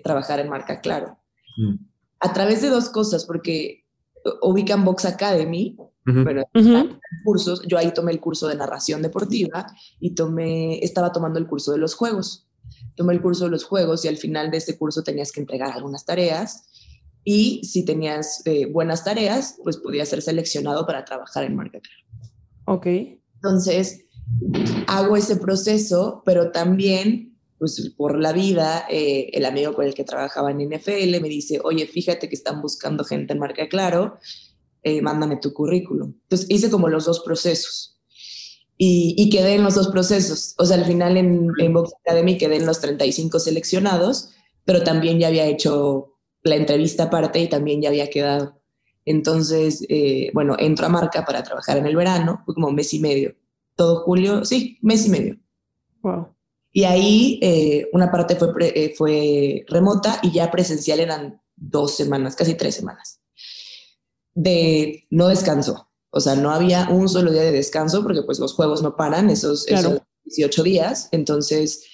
trabajar 0.05 0.39
en 0.39 0.49
Marca 0.49 0.81
Claro. 0.81 1.19
Mm. 1.57 1.75
A 2.21 2.33
través 2.33 2.63
de 2.63 2.69
dos 2.69 2.91
cosas, 2.91 3.25
porque 3.25 3.85
ubican 4.43 4.85
Box 4.85 5.05
Academy, 5.05 5.77
Ujú. 6.07 6.25
bueno, 6.25 6.45
Ujú. 6.55 6.99
cursos, 7.25 7.63
yo 7.69 7.79
ahí 7.79 7.93
tomé 7.95 8.13
el 8.13 8.21
curso 8.21 8.49
de 8.49 8.57
narración 8.57 9.03
deportiva 9.03 9.67
y 10.01 10.15
tomé, 10.15 10.79
estaba 10.85 11.13
tomando 11.13 11.39
el 11.39 11.47
curso 11.47 11.73
de 11.73 11.79
los 11.79 11.95
juegos. 11.95 12.49
Tomé 12.97 13.13
el 13.15 13.23
curso 13.23 13.45
de 13.45 13.51
los 13.51 13.65
juegos 13.65 14.05
y 14.05 14.09
al 14.09 14.17
final 14.17 14.51
de 14.51 14.59
ese 14.59 14.77
curso 14.77 15.03
tenías 15.03 15.31
que 15.31 15.41
entregar 15.41 15.73
algunas 15.73 16.05
tareas 16.05 16.69
y 17.25 17.63
si 17.65 17.85
tenías 17.85 18.43
eh, 18.47 18.67
buenas 18.67 19.05
tareas, 19.05 19.57
pues 19.63 19.77
podías 19.77 20.09
ser 20.09 20.23
seleccionado 20.23 20.87
para 20.87 21.05
trabajar 21.05 21.45
en 21.45 21.57
marca 21.57 21.79
Claro. 21.81 22.33
Ok. 22.65 22.87
Entonces, 23.37 24.07
hago 24.87 25.17
ese 25.17 25.37
proceso, 25.37 26.23
pero 26.25 26.51
también, 26.51 27.37
pues 27.59 27.93
por 27.97 28.19
la 28.19 28.33
vida, 28.33 28.87
eh, 28.91 29.31
el 29.33 29.45
amigo 29.45 29.75
con 29.75 29.87
el 29.87 29.95
que 29.95 30.05
trabajaba 30.05 30.51
en 30.51 30.61
NFL 30.61 31.21
me 31.21 31.29
dice, 31.29 31.61
oye, 31.63 31.87
fíjate 31.87 32.29
que 32.29 32.35
están 32.35 32.61
buscando 32.61 33.05
gente 33.05 33.33
en 33.33 33.39
Marca 33.39 33.69
Claro, 33.69 34.19
eh, 34.83 35.01
mándame 35.03 35.37
tu 35.37 35.53
currículum. 35.53 36.15
Entonces, 36.23 36.47
hice 36.51 36.71
como 36.71 36.89
los 36.89 37.05
dos 37.05 37.21
procesos. 37.21 38.01
Y, 38.79 39.15
y 39.17 39.31
quedé 39.31 39.55
en 39.55 39.63
los 39.63 39.75
dos 39.75 39.89
procesos. 39.89 40.55
O 40.59 40.65
sea, 40.65 40.77
al 40.77 40.85
final 40.85 41.17
en, 41.17 41.49
en 41.59 41.73
Box 41.73 41.93
Academy 42.05 42.37
quedé 42.39 42.57
en 42.57 42.67
los 42.67 42.81
35 42.81 43.39
seleccionados, 43.39 44.31
pero 44.65 44.83
también 44.83 45.19
ya 45.21 45.29
había 45.29 45.47
hecho 45.47 46.19
la 46.43 46.57
entrevista 46.57 47.05
aparte 47.05 47.41
y 47.41 47.49
también 47.49 47.81
ya 47.81 47.91
había 47.91 48.11
quedado. 48.11 48.61
Entonces, 49.05 49.85
eh, 49.89 50.31
bueno, 50.35 50.57
entro 50.59 50.87
a 50.87 50.89
marca 50.89 51.25
para 51.25 51.43
trabajar 51.43 51.77
en 51.79 51.87
el 51.87 51.97
verano, 51.97 52.43
fue 52.45 52.55
como 52.55 52.69
un 52.69 52.75
mes 52.75 52.93
y 52.95 52.99
medio. 53.01 53.35
Todo 53.77 54.01
julio, 54.05 54.45
sí, 54.45 54.79
mes 54.83 55.07
y 55.07 55.11
medio. 55.11 55.37
Wow. 56.03 56.29
Y 56.73 56.85
ahí 56.85 57.39
eh, 57.43 57.89
una 57.93 58.11
parte 58.11 58.35
fue, 58.37 58.53
pre- 58.53 58.73
eh, 58.85 58.95
fue 58.97 59.65
remota 59.69 60.19
y 60.23 60.33
ya 60.33 60.51
presencial 60.51 61.01
eran 61.01 61.41
dos 61.55 61.95
semanas, 61.97 62.35
casi 62.35 62.55
tres 62.55 62.75
semanas. 62.75 63.21
De 64.35 65.07
no 65.11 65.29
descanso. 65.29 65.89
O 66.11 66.21
sea, 66.21 66.35
no 66.35 66.51
había 66.51 66.89
un 66.91 67.09
solo 67.09 67.33
día 67.33 67.43
de 67.43 67.53
descanso 67.53 68.03
porque 68.03 68.23
pues 68.23 68.39
los 68.39 68.55
juegos 68.55 68.83
no 68.83 68.97
paran 68.97 69.31
esos, 69.31 69.65
Claro. 69.65 69.89
esos 69.89 70.03
18 70.25 70.63
días. 70.63 71.09
Entonces, 71.13 71.85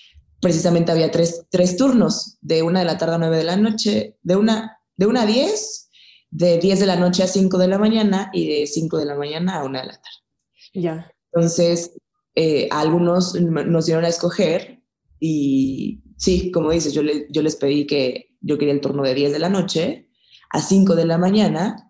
precisamente 0.41 0.93
había 0.93 1.11
tres, 1.11 1.47
tres 1.51 1.77
turnos, 1.77 2.37
de 2.41 2.63
una 2.63 2.81
de 2.81 2.85
la 2.87 2.99
tarde 2.99 3.15
a 3.15 3.19
nueve 3.19 3.37
de 3.39 3.45
la 3.45 3.57
noche, 3.57 4.17
de 4.23 4.37
una, 4.37 4.79
de 4.97 5.07
una 5.07 5.23
a 5.23 5.27
10, 5.27 5.91
de 6.31 6.59
10 6.59 6.81
de 6.81 6.87
la 6.87 6.97
noche 6.97 7.23
a 7.23 7.27
5 7.27 7.59
de 7.59 7.69
la 7.69 7.79
mañana 7.79 8.31
y 8.33 8.49
de 8.61 8.67
5 8.67 8.99
de 8.99 9.05
la 9.07 9.15
mañana 9.15 9.57
a 9.61 9.65
una 9.65 9.81
de 9.81 9.87
la 9.87 9.93
tarde. 9.95 10.75
Ya. 10.75 11.13
Entonces, 11.33 11.93
eh, 12.35 12.69
a 12.71 12.81
algunos 12.81 13.35
nos 13.41 13.87
dieron 13.87 14.05
a 14.05 14.09
escoger 14.09 14.83
y 15.19 16.03
sí, 16.17 16.51
como 16.51 16.71
dices, 16.71 16.93
yo, 16.93 17.03
le- 17.03 17.27
yo 17.31 17.43
les 17.43 17.57
pedí 17.57 17.87
que 17.87 18.37
yo 18.41 18.59
quería 18.59 18.75
el 18.75 18.81
turno 18.81 19.03
de 19.03 19.15
10 19.15 19.33
de 19.33 19.39
la 19.39 19.49
noche 19.49 20.09
a 20.51 20.61
5 20.61 20.95
de 20.95 21.07
la 21.07 21.19
mañana 21.19 21.88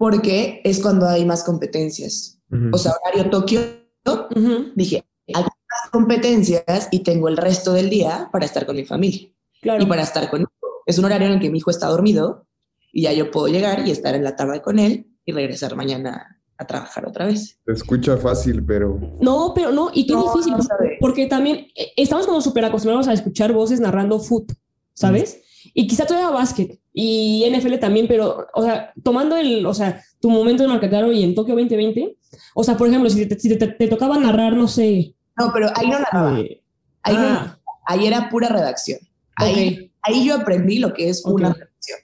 porque 0.00 0.62
es 0.64 0.80
cuando 0.80 1.06
hay 1.06 1.26
más 1.26 1.44
competencias. 1.44 2.38
Ujú. 2.50 2.70
O 2.72 2.78
sea, 2.78 2.92
horario 3.04 3.28
Tokio, 3.30 3.60
Ujú. 4.34 4.72
dije, 4.74 5.04
hay 5.28 5.42
más 5.42 5.90
competencias 5.92 6.88
y 6.90 7.00
tengo 7.00 7.28
el 7.28 7.36
resto 7.36 7.74
del 7.74 7.90
día 7.90 8.30
para 8.32 8.46
estar 8.46 8.64
con 8.64 8.76
mi 8.76 8.86
familia 8.86 9.28
Claro. 9.60 9.82
y 9.82 9.86
para 9.86 10.00
estar 10.02 10.30
conmigo. 10.30 10.50
Es 10.86 10.98
un 10.98 11.04
horario 11.04 11.26
en 11.26 11.34
el 11.34 11.40
que 11.40 11.50
mi 11.50 11.58
hijo 11.58 11.70
está 11.70 11.88
dormido 11.88 12.46
y 12.94 13.02
ya 13.02 13.12
yo 13.12 13.30
puedo 13.30 13.48
llegar 13.48 13.86
y 13.86 13.90
estar 13.90 14.14
en 14.14 14.24
la 14.24 14.36
tarde 14.36 14.62
con 14.62 14.78
él 14.78 15.06
y 15.26 15.32
regresar 15.32 15.76
mañana 15.76 16.40
a 16.56 16.66
trabajar 16.66 17.06
otra 17.06 17.26
vez. 17.26 17.58
Se 17.66 17.72
escucha 17.72 18.16
fácil, 18.16 18.64
pero 18.64 18.98
No, 19.20 19.52
pero 19.54 19.70
no, 19.70 19.90
y 19.92 20.06
qué 20.06 20.14
No, 20.14 20.22
difícil, 20.32 20.54
no 20.54 20.64
porque 20.98 21.26
también 21.26 21.66
eh, 21.76 21.88
estamos 21.98 22.26
como 22.26 22.40
súper 22.40 22.64
acostumbrados 22.64 23.06
a 23.06 23.12
escuchar 23.12 23.52
voces 23.52 23.80
narrando 23.80 24.18
foot, 24.18 24.50
¿sabes? 24.94 25.42
Y 25.74 25.86
quizá 25.86 26.06
todavía 26.06 26.30
básquet 26.30 26.78
y 26.92 27.44
NFL 27.50 27.78
también, 27.78 28.06
pero, 28.08 28.46
o 28.54 28.62
sea, 28.62 28.92
tomando 29.02 29.36
el, 29.36 29.64
o 29.66 29.74
sea, 29.74 30.02
tu 30.20 30.30
momento 30.30 30.64
en 30.64 30.70
Marcataro 30.70 31.12
y 31.12 31.22
en 31.22 31.34
Tokio 31.34 31.54
2020, 31.54 32.16
o 32.54 32.64
sea, 32.64 32.76
por 32.76 32.88
ejemplo, 32.88 33.08
si 33.10 33.26
te, 33.26 33.38
si 33.38 33.56
te- 33.56 33.66
te 33.68 33.88
tocaba 33.88 34.18
narrar, 34.18 34.54
no 34.54 34.66
sé, 34.68 35.14
No, 35.38 35.52
pero 35.52 35.68
ahí 35.76 35.88
no 35.88 35.98
narraba. 35.98 36.38
eh, 36.40 36.62
Ahí, 37.02 37.14
no- 37.14 37.20
ah, 37.22 37.58
ahí 37.86 38.06
era 38.06 38.28
pura 38.30 38.48
redacción. 38.48 38.98
Ahí, 39.36 39.78
ok, 39.84 39.90
ahí 40.02 40.26
yo 40.26 40.34
aprendí 40.36 40.78
lo 40.78 40.92
que 40.92 41.08
es 41.08 41.24
Ok. 41.24 41.32
una 41.34 41.52
redacción. 41.52 41.98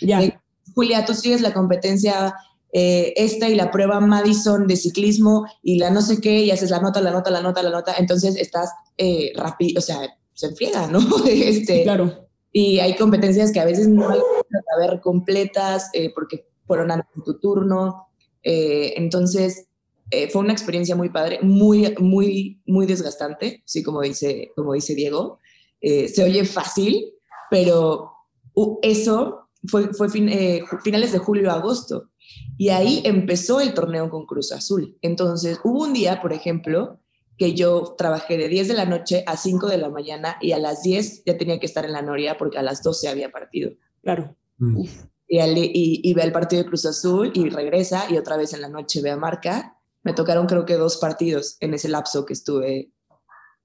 ya, 0.00 0.20
de- 0.20 0.38
Julia, 0.74 1.04
tú 1.04 1.14
sigues 1.14 1.40
la 1.42 1.52
competencia 1.52 2.34
eh, 2.74 3.12
esta 3.16 3.48
y 3.50 3.54
la 3.54 3.70
prueba 3.70 4.00
Madison 4.00 4.66
de 4.66 4.76
ciclismo 4.76 5.46
y 5.62 5.78
la 5.78 5.90
no 5.90 6.00
sé 6.00 6.20
qué, 6.22 6.40
y 6.44 6.50
haces 6.50 6.70
la 6.70 6.80
nota, 6.80 7.02
la 7.02 7.10
nota, 7.10 7.30
la 7.30 7.42
nota, 7.42 7.62
la 7.62 7.68
nota. 7.70 7.94
Entonces 7.98 8.34
estás 8.36 8.70
eh, 8.96 9.32
rápido, 9.36 9.78
o 9.78 9.82
sea, 9.82 9.98
se 10.32 10.46
enfriega, 10.46 10.86
¿no? 10.86 10.98
este, 11.26 11.82
claro, 11.82 12.28
Y 12.52 12.80
hay 12.80 12.94
competencias 12.96 13.50
que 13.50 13.60
a 13.60 13.64
veces 13.64 13.88
no 13.88 14.08
hay 14.10 14.18
que 14.20 14.58
saber 14.70 15.00
completas 15.00 15.88
eh, 15.94 16.12
porque 16.14 16.46
fueron 16.66 16.90
antes 16.90 17.08
de 17.16 17.22
tu 17.22 17.38
turno. 17.40 18.08
Eh, 18.42 18.94
entonces, 18.96 19.68
eh, 20.10 20.28
fue 20.28 20.42
una 20.42 20.52
experiencia 20.52 20.94
muy 20.94 21.08
padre, 21.08 21.38
muy, 21.42 21.94
muy, 21.98 22.60
muy 22.66 22.86
desgastante, 22.86 23.62
sí, 23.64 23.82
como 23.82 24.02
dice, 24.02 24.52
como 24.54 24.74
dice 24.74 24.94
Diego. 24.94 25.40
Se 25.80 26.22
oye 26.22 26.44
fácil, 26.44 27.12
pero 27.50 28.12
uh, 28.54 28.78
eso 28.82 29.48
fue, 29.66 29.92
fue 29.92 30.08
finales 30.08 31.12
de 31.12 31.18
julio 31.18 31.50
a 31.50 31.54
agosto. 31.54 32.10
Y 32.56 32.68
ahí 32.68 33.02
empezó 33.04 33.60
el 33.60 33.74
torneo 33.74 34.08
con 34.08 34.26
Cruz 34.26 34.52
Azul. 34.52 34.96
Entonces, 35.02 35.58
hubo 35.64 35.82
un 35.82 35.92
día, 35.92 36.22
por 36.22 36.32
ejemplo, 36.32 37.00
que 37.38 37.54
yo 37.54 37.94
trabajé 37.96 38.36
de 38.36 38.48
10 38.48 38.68
de 38.68 38.74
la 38.74 38.84
noche 38.84 39.24
a 39.26 39.36
5 39.36 39.68
de 39.68 39.78
la 39.78 39.88
mañana 39.88 40.36
y 40.40 40.52
a 40.52 40.58
las 40.58 40.82
10 40.82 41.24
ya 41.24 41.36
tenía 41.38 41.58
que 41.58 41.66
estar 41.66 41.84
en 41.84 41.92
la 41.92 42.02
Noria 42.02 42.36
porque 42.38 42.58
a 42.58 42.62
las 42.62 42.82
12 42.82 43.08
había 43.08 43.30
partido. 43.30 43.72
claro. 44.02 44.36
Mm. 44.58 44.84
Y, 45.28 45.38
al- 45.38 45.56
y, 45.56 45.72
y 46.04 46.12
ve 46.14 46.22
el 46.22 46.30
partido 46.32 46.62
de 46.62 46.68
Cruz 46.68 46.84
Azul 46.84 47.32
y 47.34 47.48
regresa 47.48 48.04
y 48.10 48.18
otra 48.18 48.36
vez 48.36 48.52
en 48.52 48.60
la 48.60 48.68
noche 48.68 49.00
ve 49.00 49.10
a 49.10 49.16
Marca. 49.16 49.78
Me 50.02 50.12
tocaron 50.12 50.46
creo 50.46 50.66
que 50.66 50.74
dos 50.74 50.98
partidos 50.98 51.56
en 51.60 51.72
ese 51.74 51.88
lapso 51.88 52.26
que 52.26 52.34
estuve 52.34 52.92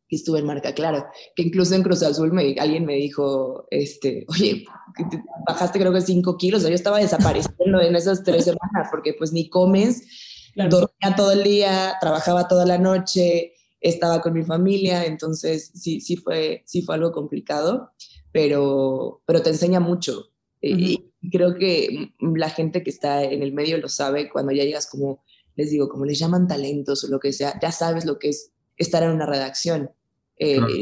que 0.07 0.15
estuve 0.15 0.39
en 0.39 0.45
Marca, 0.45 0.73
claro. 0.73 1.05
Que 1.35 1.43
incluso 1.43 1.75
en 1.75 1.83
Cruz 1.83 2.01
Azul 2.03 2.31
me, 2.31 2.55
alguien 2.59 2.85
me 2.85 2.93
dijo, 2.95 3.67
este, 3.69 4.25
oye, 4.29 4.63
bajaste 5.45 5.77
creo 5.79 5.91
que 5.91 5.99
5 5.99 6.37
kilos. 6.37 6.59
O 6.59 6.61
sea, 6.61 6.69
yo 6.69 6.75
estaba 6.75 6.99
desapareciendo 6.99 7.81
en 7.81 7.93
esas 7.95 8.23
tres 8.23 8.45
semanas 8.45 8.87
porque 8.89 9.13
pues 9.13 9.33
ni 9.33 9.49
comes, 9.49 10.51
claro. 10.53 10.69
dormía 10.69 11.15
todo 11.17 11.31
el 11.33 11.43
día, 11.43 11.95
trabajaba 11.99 12.47
toda 12.47 12.65
la 12.65 12.77
noche, 12.77 13.51
estaba 13.89 14.21
con 14.21 14.33
mi 14.33 14.43
familia, 14.43 15.05
entonces 15.05 15.71
sí, 15.73 16.01
sí 16.01 16.15
fue, 16.17 16.63
sí 16.65 16.81
fue 16.81 16.95
algo 16.95 17.11
complicado, 17.11 17.91
pero, 18.31 19.21
pero 19.25 19.41
te 19.41 19.49
enseña 19.49 19.79
mucho. 19.79 20.29
Y- 20.61 21.03
Y 21.19 21.29
creo 21.31 21.55
que 21.55 22.13
la 22.19 22.49
gente 22.49 22.83
que 22.83 22.91
está 22.91 23.23
en 23.23 23.41
el 23.41 23.51
medio 23.51 23.77
lo 23.79 23.89
sabe 23.89 24.29
cuando 24.29 24.51
ya 24.51 24.63
llegas 24.63 24.87
como, 24.87 25.23
les 25.55 25.71
digo, 25.71 25.89
como 25.89 26.05
les 26.05 26.19
llaman 26.19 26.47
talentos 26.47 27.03
o 27.03 27.07
lo 27.09 27.19
que 27.19 27.33
sea, 27.33 27.59
ya 27.61 27.71
sabes 27.71 28.05
lo 28.05 28.19
que 28.19 28.29
es 28.29 28.51
estar 28.77 29.01
en 29.03 29.11
una 29.11 29.25
redacción. 29.25 29.89
Eh, 30.37 30.57
Claro. 30.57 30.73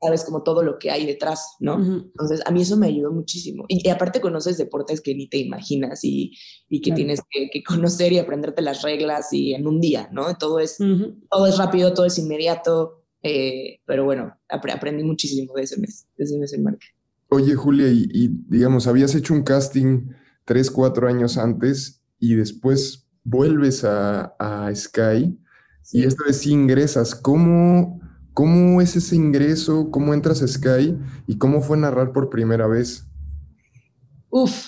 Sabes 0.00 0.24
como 0.24 0.42
todo 0.44 0.62
lo 0.62 0.78
que 0.78 0.90
hay 0.92 1.06
detrás, 1.06 1.56
¿no? 1.60 1.74
Ujú. 1.76 1.92
Entonces, 2.06 2.40
a 2.46 2.50
mí 2.52 2.62
eso 2.62 2.76
me 2.76 2.86
ayudó 2.86 3.10
muchísimo. 3.12 3.64
Y, 3.68 3.86
y 3.86 3.90
aparte 3.90 4.20
conoces 4.20 4.56
deportes 4.56 5.00
que 5.00 5.14
ni 5.14 5.28
te 5.28 5.38
imaginas 5.38 6.04
y, 6.04 6.32
y 6.68 6.80
que 6.80 6.90
Claro. 6.90 6.96
tienes 6.96 7.20
que, 7.30 7.50
que 7.52 7.62
conocer 7.64 8.12
y 8.12 8.18
aprenderte 8.18 8.62
las 8.62 8.82
reglas 8.82 9.32
y 9.32 9.54
en 9.54 9.66
un 9.66 9.80
día, 9.80 10.08
¿no? 10.12 10.36
Todo 10.36 10.60
es, 10.60 10.78
Ujú. 10.80 11.16
todo 11.30 11.46
es 11.46 11.58
rápido, 11.58 11.92
todo 11.94 12.06
es 12.06 12.18
inmediato. 12.18 13.02
eh, 13.24 13.80
pero 13.86 14.04
bueno, 14.04 14.32
apre- 14.48 14.72
aprendí 14.72 15.02
muchísimo 15.02 15.52
de 15.54 15.62
ese 15.64 15.80
mes, 15.80 16.06
de 16.16 16.24
ese 16.24 16.38
mes 16.38 16.52
en 16.52 16.62
marca. 16.62 16.86
Oye, 17.30 17.54
Julia, 17.56 17.88
y, 17.88 18.08
y, 18.12 18.28
digamos, 18.48 18.86
habías 18.86 19.14
hecho 19.16 19.34
un 19.34 19.42
casting 19.42 20.12
tres, 20.44 20.70
cuatro 20.70 21.08
años 21.08 21.36
antes 21.36 22.00
y 22.20 22.36
después 22.36 23.08
vuelves 23.24 23.82
a, 23.84 24.36
a 24.38 24.72
Sky 24.74 25.36
y 25.92 26.04
esta 26.04 26.24
vez 26.24 26.38
sí 26.38 26.52
ingresas. 26.52 27.14
¿Cómo, 27.16 28.00
cómo 28.38 28.80
es 28.80 28.94
ese 28.94 29.16
ingreso? 29.16 29.90
¿Cómo 29.90 30.14
entras 30.14 30.42
a 30.42 30.46
Sky? 30.46 30.96
¿Y 31.26 31.38
cómo 31.38 31.60
fue 31.60 31.76
narrar 31.76 32.12
por 32.12 32.30
primera 32.30 32.68
vez? 32.68 33.04
Uf, 34.30 34.64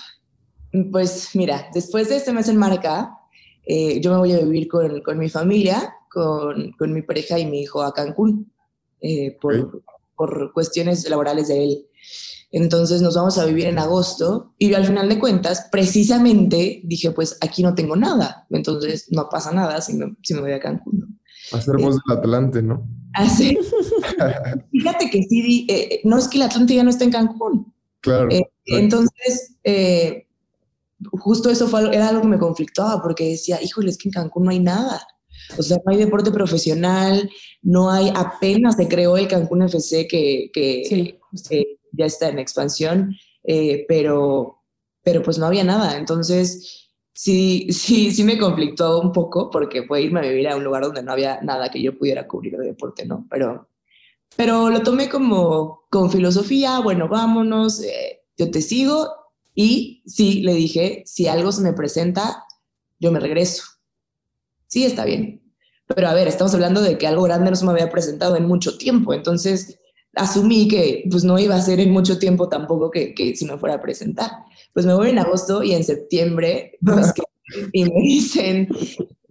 pues 0.91 1.29
mira, 1.35 1.69
después 1.73 2.09
de 2.09 2.17
este 2.17 2.33
mes 2.33 2.49
en 2.49 2.57
marca, 2.57 3.17
eh, 3.65 4.01
yo 4.01 4.11
me 4.11 4.17
voy 4.17 4.33
a 4.33 4.39
vivir 4.39 4.67
con, 4.67 4.99
con 4.99 5.17
mi 5.17 5.29
familia, 5.29 5.95
con, 6.09 6.73
con 6.73 6.91
mi 6.91 7.01
pareja 7.01 7.39
y 7.39 7.45
mi 7.45 7.61
hijo 7.61 7.81
a 7.81 7.93
Cancún, 7.93 8.51
eh, 8.99 9.37
por, 9.39 9.57
Ok. 9.57 9.83
por 10.17 10.51
cuestiones 10.51 11.09
laborales 11.09 11.47
de 11.47 11.63
él. 11.63 11.85
Entonces 12.51 13.01
nos 13.01 13.15
vamos 13.15 13.37
a 13.37 13.45
vivir 13.45 13.67
en 13.67 13.79
agosto 13.79 14.53
y 14.57 14.67
yo 14.67 14.75
al 14.75 14.85
final 14.85 15.07
de 15.07 15.17
cuentas, 15.17 15.69
precisamente 15.71 16.81
dije, 16.83 17.11
pues 17.11 17.37
aquí 17.39 17.63
no 17.63 17.73
tengo 17.73 17.95
nada, 17.95 18.45
entonces 18.49 19.07
no 19.11 19.29
pasa 19.31 19.53
nada 19.53 19.79
si 19.79 19.93
me, 19.93 20.13
si 20.23 20.33
me 20.33 20.41
voy 20.41 20.51
a 20.51 20.59
Cancún. 20.59 21.20
¿No? 21.51 21.57
Hacer 21.57 21.77
voz 21.77 21.95
del 22.05 22.17
Atlante, 22.17 22.61
¿no? 22.61 22.87
Así. 23.13 23.57
Fíjate 24.71 25.09
que 25.09 25.23
sí, 25.23 25.41
di- 25.41 25.67
eh, 25.69 26.01
no 26.03 26.17
es 26.17 26.27
que 26.27 26.37
el 26.37 26.43
Atlante 26.43 26.75
ya 26.75 26.83
no 26.83 26.89
está 26.89 27.03
en 27.03 27.11
Cancún, 27.11 27.73
Claro. 28.01 28.29
Eh, 28.31 28.41
entonces, 28.65 29.57
eh, 29.63 30.25
justo 31.13 31.49
eso 31.49 31.67
fue, 31.67 31.81
algo- 31.81 31.91
era 31.93 32.09
algo 32.09 32.21
que 32.21 32.27
me 32.27 32.39
conflictaba 32.39 33.01
porque 33.01 33.29
decía, 33.29 33.61
híjole, 33.61 33.89
es 33.89 33.97
que 33.97 34.07
en 34.09 34.13
Cancún 34.13 34.45
no 34.45 34.51
hay 34.51 34.59
nada. 34.59 35.05
O 35.57 35.61
sea, 35.63 35.77
no 35.85 35.91
hay 35.91 35.97
deporte 35.99 36.31
profesional, 36.31 37.29
no 37.61 37.91
hay, 37.91 38.11
apenas 38.15 38.75
se 38.77 38.87
creó 38.87 39.17
el 39.17 39.27
Cancún 39.27 39.63
FC 39.63 40.07
que, 40.07 40.49
que 40.53 40.83
Sí, 40.87 41.19
eh, 41.49 41.77
ya 41.91 42.05
está 42.05 42.29
en 42.29 42.39
expansión, 42.39 43.15
eh, 43.43 43.85
pero, 43.87 44.61
pero 45.03 45.21
pues 45.21 45.37
no 45.37 45.45
había 45.45 45.63
nada. 45.63 45.97
Entonces, 45.97 46.80
sí, 47.13 47.67
sí, 47.71 48.11
sí 48.11 48.23
me 48.23 48.37
conflictó 48.37 49.01
un 49.01 49.11
poco 49.11 49.49
porque 49.49 49.83
fue 49.83 50.01
irme 50.01 50.19
a 50.19 50.23
vivir 50.23 50.47
a 50.47 50.55
un 50.55 50.63
lugar 50.63 50.83
donde 50.83 51.03
no 51.03 51.11
había 51.11 51.41
nada 51.41 51.69
que 51.69 51.81
yo 51.81 51.97
pudiera 51.97 52.27
cubrir 52.27 52.57
de 52.57 52.67
deporte, 52.67 53.05
¿no? 53.05 53.27
Pero, 53.29 53.67
pero 54.35 54.69
lo 54.69 54.81
tomé 54.81 55.09
como 55.09 55.83
con 55.89 56.11
filosofía, 56.11 56.79
bueno, 56.79 57.07
vámonos, 57.07 57.81
eh, 57.83 58.23
yo 58.37 58.49
te 58.49 58.61
sigo 58.61 59.09
y 59.53 60.03
sí, 60.05 60.41
le 60.41 60.53
dije, 60.53 61.03
si 61.05 61.27
algo 61.27 61.51
se 61.51 61.61
me 61.61 61.73
presenta, 61.73 62.45
yo 62.99 63.11
me 63.11 63.19
regreso. 63.19 63.63
Sí, 64.67 64.85
está 64.85 65.03
bien. 65.03 65.41
Pero 65.87 66.07
a 66.07 66.13
ver, 66.13 66.27
estamos 66.27 66.53
hablando 66.53 66.81
de 66.81 66.97
que 66.97 67.07
algo 67.07 67.23
grande 67.23 67.49
no 67.49 67.57
se 67.57 67.65
me 67.65 67.71
había 67.71 67.89
presentado 67.89 68.37
en 68.37 68.47
mucho 68.47 68.77
tiempo, 68.77 69.13
entonces 69.13 69.80
asumí 70.15 70.67
que 70.67 71.03
pues 71.09 71.23
no 71.23 71.37
iba 71.39 71.55
a 71.55 71.61
ser 71.61 71.79
en 71.79 71.91
mucho 71.91 72.19
tiempo 72.19 72.49
tampoco 72.49 72.89
que, 72.91 73.13
que 73.13 73.35
si 73.35 73.45
me 73.45 73.57
fuera 73.57 73.75
a 73.75 73.81
presentar. 73.81 74.29
Pues 74.73 74.85
me 74.85 74.93
voy 74.93 75.09
en 75.09 75.19
agosto 75.19 75.63
y 75.63 75.73
en 75.73 75.83
septiembre 75.83 76.77
me 76.81 77.01
escriben 77.01 77.31
y 77.73 77.85
me 77.85 78.01
dicen, 78.01 78.67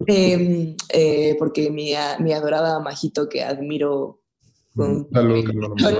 em, 0.07 0.75
eh, 0.89 1.35
porque 1.39 1.69
mi, 1.69 1.93
a- 1.93 2.17
mi 2.19 2.33
adorada 2.33 2.79
Majito 2.79 3.27
que 3.29 3.43
admiro 3.43 4.21
con 4.75 5.07
hermano. 5.11 5.75
corazón, 5.75 5.99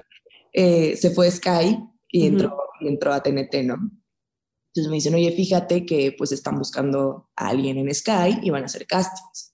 eh, 0.54 0.96
se 0.98 1.12
fue 1.12 1.28
a 1.28 1.32
Sky 1.32 1.78
y 2.10 2.28
entró, 2.28 2.58
y 2.80 2.88
entró 2.88 3.14
a 3.14 3.22
TNT, 3.24 3.64
¿no? 3.64 3.76
Entonces 4.74 4.90
me 4.90 4.96
dicen, 4.96 5.16
oye, 5.16 5.32
fíjate 5.32 5.86
que 5.86 6.14
pues 6.18 6.32
están 6.32 6.58
buscando 6.58 7.30
a 7.36 7.50
alguien 7.50 7.78
en 7.78 7.94
Sky 7.94 8.40
y 8.42 8.50
van 8.50 8.64
a 8.64 8.66
hacer 8.68 8.86
castings. 8.88 9.51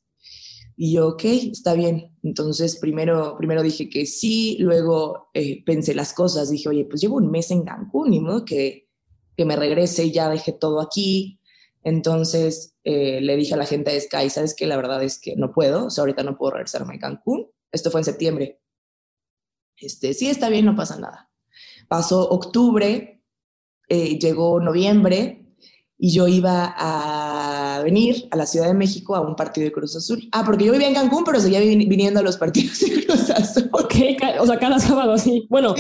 Y 0.80 0.94
yo, 0.94 1.08
ok, 1.08 1.24
está 1.24 1.74
bien. 1.74 2.16
Entonces 2.22 2.78
primero, 2.78 3.36
primero 3.36 3.64
dije 3.64 3.90
que 3.90 4.06
sí, 4.06 4.58
luego 4.60 5.30
eh, 5.34 5.64
pensé 5.66 5.96
las 5.96 6.14
cosas, 6.14 6.52
dije, 6.52 6.70
oye, 6.70 6.86
pues 6.86 7.02
llevo 7.02 7.16
un 7.16 7.32
mes 7.32 7.50
en 7.50 7.64
Cancún, 7.64 8.14
y 8.14 8.20
modo 8.20 8.46
que, 8.46 8.88
que 9.36 9.44
me 9.44 9.56
regrese 9.56 10.06
y 10.06 10.12
ya 10.12 10.30
dejé 10.30 10.52
todo 10.54 10.80
aquí. 10.80 11.40
Entonces 11.84 12.76
eh, 12.84 13.20
le 13.22 13.36
dije 13.36 13.56
a 13.56 13.58
la 13.58 13.66
gente 13.66 13.92
de 13.92 14.02
Sky, 14.02 14.30
¿sabes 14.30 14.54
qué? 14.56 14.68
La 14.68 14.78
verdad 14.78 15.04
es 15.04 15.20
que 15.20 15.36
no 15.36 15.52
puedo, 15.52 15.88
o 15.88 15.90
sea, 15.90 16.04
ahorita 16.04 16.22
no 16.22 16.38
puedo 16.38 16.52
regresarme 16.52 16.96
a 16.96 17.00
Cancún. 17.00 17.48
Esto 17.72 17.90
fue 17.90 18.02
en 18.02 18.06
septiembre. 18.06 18.62
Este, 19.78 20.14
sí, 20.14 20.30
está 20.30 20.50
bien, 20.50 20.66
no 20.66 20.76
pasa 20.76 21.00
nada. 21.00 21.32
Pasó 21.88 22.30
octubre, 22.30 23.24
eh, 23.90 24.20
llegó 24.20 24.60
noviembre 24.60 25.47
y 26.00 26.12
yo 26.14 26.28
iba 26.28 26.76
a 26.78 27.82
venir 27.84 28.28
a 28.32 28.38
la 28.38 28.46
Ciudad 28.46 28.68
de 28.68 28.74
México 28.74 29.16
a 29.16 29.22
un 29.22 29.36
partido 29.36 29.66
de 29.66 29.72
Cruz 29.72 29.96
Azul. 29.96 30.28
Ah, 30.32 30.44
porque 30.46 30.66
yo 30.66 30.72
vivía 30.72 30.88
en 30.90 30.94
Cancún, 30.94 31.24
pero 31.24 31.40
seguía 31.40 31.60
vin- 31.62 31.88
viniendo 31.90 32.20
a 32.20 32.24
los 32.24 32.38
partidos 32.38 32.80
de 32.82 33.06
Cruz 33.06 33.30
Azul. 33.32 33.70
Ok, 33.74 33.94
o 34.40 34.46
sea, 34.46 34.60
cada 34.60 34.80
sábado 34.80 35.14
así. 35.14 35.48
Bueno, 35.50 35.74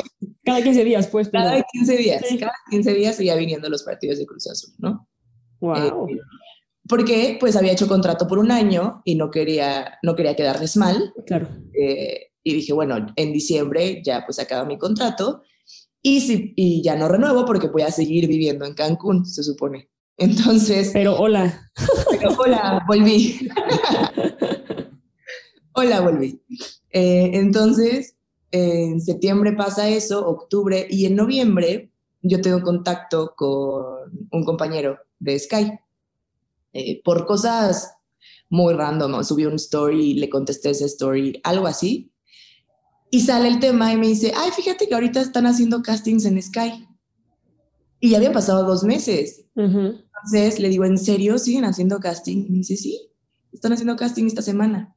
cada 0.43 0.62
15 0.63 0.84
días, 0.84 1.08
pues. 1.08 1.30
pero- 1.30 1.43
Cada 1.43 1.63
15 1.71 1.97
días, 1.97 2.23
Sí. 2.27 2.38
cada 2.38 2.53
15 2.71 2.93
días 2.93 3.15
seguía 3.15 3.36
viniendo 3.36 3.67
a 3.67 3.69
los 3.69 3.84
partidos 3.84 4.17
de 4.17 4.25
Cruz 4.25 4.47
Azul, 4.49 4.73
¿no? 4.80 5.08
Wow. 5.60 6.08
Eh, 6.10 6.17
porque 6.89 7.38
pues 7.39 7.56
había 7.56 7.73
hecho 7.73 7.88
contrato 7.88 8.27
por 8.27 8.39
un 8.39 8.49
año 8.51 9.01
y 9.03 9.15
no 9.15 9.30
quería, 9.30 9.99
no 10.03 10.15
quería 10.15 10.36
quedarles 10.36 10.77
mal. 10.77 11.13
claro. 11.25 11.47
eh, 11.80 12.27
y 12.43 12.53
dije, 12.53 12.71
bueno, 12.71 13.08
en 13.17 13.34
diciembre 13.34 14.01
ya 14.06 14.23
pues 14.25 14.39
acaba 14.39 14.63
mi 14.63 14.77
contrato 14.77 15.41
y, 16.01 16.21
si, 16.21 16.53
y 16.56 16.82
ya 16.82 16.95
no 16.95 17.10
renuevo 17.10 17.43
porque 17.45 17.67
voy 17.67 17.82
a 17.82 17.91
seguir 17.91 18.25
viviendo 18.30 18.63
en 18.65 18.73
Cancún, 18.73 19.25
se 19.25 19.43
supone. 19.43 19.89
Entonces, 20.17 20.89
Pero 20.93 21.15
hola. 21.17 21.69
pero, 22.10 22.36
hola, 22.38 22.84
volví. 22.88 23.49
hola, 25.73 26.01
volví. 26.01 26.41
Eh, 26.91 27.32
entonces, 27.34 28.15
en 28.51 28.99
septiembre 29.01 29.53
pasa 29.53 29.88
eso, 29.89 30.27
octubre 30.27 30.88
y 30.89 31.06
en 31.06 31.15
noviembre 31.15 31.91
yo 32.21 32.41
tengo 32.41 32.62
contacto 32.62 33.34
con 33.36 34.27
un 34.32 34.43
compañero 34.43 34.97
de 35.19 35.38
Sky. 35.38 35.71
Eh, 36.73 37.01
por 37.03 37.25
cosas 37.25 37.93
muy 38.49 38.73
random, 38.73 39.23
subí 39.23 39.45
un 39.45 39.56
story 39.56 40.13
le 40.15 40.30
contesté 40.30 40.71
ese 40.71 40.86
story, 40.86 41.39
algo 41.43 41.67
así. 41.67 42.12
Y 43.10 43.21
sale 43.21 43.47
el 43.47 43.60
tema 43.60 43.93
y 43.93 43.97
me 43.97 44.08
dice, 44.08 44.34
ay, 44.36 44.51
fíjate 44.51 44.88
que 44.88 44.93
ahorita 44.93 45.21
están 45.21 45.45
haciendo 45.45 45.82
castings 45.82 46.25
en 46.25 46.41
Sky. 46.41 46.88
Y 47.99 48.10
ya 48.10 48.17
habían 48.17 48.34
pasado 48.34 48.65
dos 48.65 48.84
meses. 48.84 49.45
Ujú. 49.56 50.01
Entonces 50.23 50.60
le 50.60 50.69
digo, 50.69 50.86
¿en 50.86 50.97
serio 50.97 51.38
siguen 51.38 51.65
haciendo 51.65 51.99
casting? 51.99 52.45
Y 52.47 52.49
me 52.49 52.58
dice, 52.58 52.77
sí, 52.77 53.10
están 53.51 53.73
haciendo 53.73 53.95
casting 53.95 54.25
esta 54.25 54.41
semana. 54.41 54.95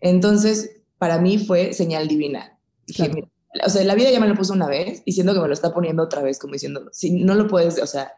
Entonces, 0.00 0.82
para 0.98 1.18
mí 1.18 1.38
fue 1.38 1.72
señal 1.72 2.08
divina. 2.08 2.58
Dije, 2.86 3.04
Claro. 3.10 3.14
"Mira, 3.54 3.66
o 3.66 3.70
sea, 3.70 3.84
la 3.84 3.94
vida 3.94 4.10
ya 4.10 4.20
me 4.20 4.28
lo 4.28 4.34
puso 4.34 4.52
una 4.52 4.66
vez 4.68 5.02
y 5.04 5.12
siento 5.12 5.32
que 5.34 5.40
me 5.40 5.48
lo 5.48 5.54
está 5.54 5.72
poniendo 5.72 6.02
otra 6.02 6.22
vez, 6.22 6.38
como 6.38 6.52
diciendo, 6.54 6.88
si 6.92 7.10
no 7.22 7.34
lo 7.34 7.46
puedes, 7.48 7.80
o 7.80 7.86
sea, 7.86 8.12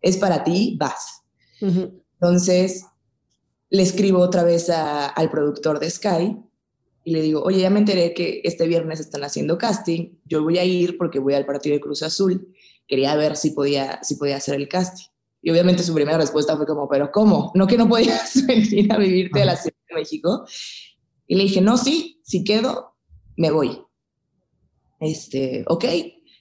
es 0.00 0.16
para 0.16 0.44
ti, 0.44 0.76
vas. 0.78 1.22
Ujú. 1.60 2.02
Entonces, 2.14 2.84
le 3.70 3.82
escribo 3.82 4.18
otra 4.20 4.42
vez 4.42 4.68
a- 4.70 5.06
al 5.08 5.30
productor 5.30 5.78
de 5.78 5.90
Sky 5.90 6.36
y 7.04 7.12
le 7.12 7.22
digo, 7.22 7.42
oye, 7.42 7.60
ya 7.60 7.70
me 7.70 7.78
enteré 7.78 8.12
que 8.14 8.40
este 8.44 8.66
viernes 8.66 9.00
están 9.00 9.22
haciendo 9.24 9.56
casting, 9.58 10.16
yo 10.24 10.42
voy 10.42 10.58
a 10.58 10.64
ir 10.64 10.98
porque 10.98 11.18
voy 11.18 11.34
al 11.34 11.46
partido 11.46 11.74
de 11.74 11.80
Cruz 11.80 12.02
Azul, 12.02 12.52
quería 12.86 13.14
ver 13.16 13.36
si 13.36 13.52
podía, 13.52 14.00
si 14.02 14.16
podía 14.16 14.36
hacer 14.36 14.56
el 14.56 14.68
casting. 14.68 15.06
Y 15.42 15.50
obviamente 15.50 15.82
su 15.82 15.94
primera 15.94 16.18
respuesta 16.18 16.56
fue 16.56 16.66
como, 16.66 16.88
pero 16.88 17.10
¿cómo? 17.10 17.50
¿No 17.54 17.66
que 17.66 17.78
no 17.78 17.88
podías 17.88 18.34
venir 18.46 18.92
a 18.92 18.98
vivirte 18.98 19.42
a 19.42 19.46
la 19.46 19.56
Ciudad 19.56 19.76
de 19.88 19.94
México? 19.94 20.44
Y 21.26 21.36
le 21.36 21.44
dije, 21.44 21.60
no, 21.60 21.78
sí, 21.78 22.20
si 22.24 22.44
quedo, 22.44 22.96
me 23.36 23.50
voy. 23.50 23.82
Este, 24.98 25.64
ok. 25.68 25.84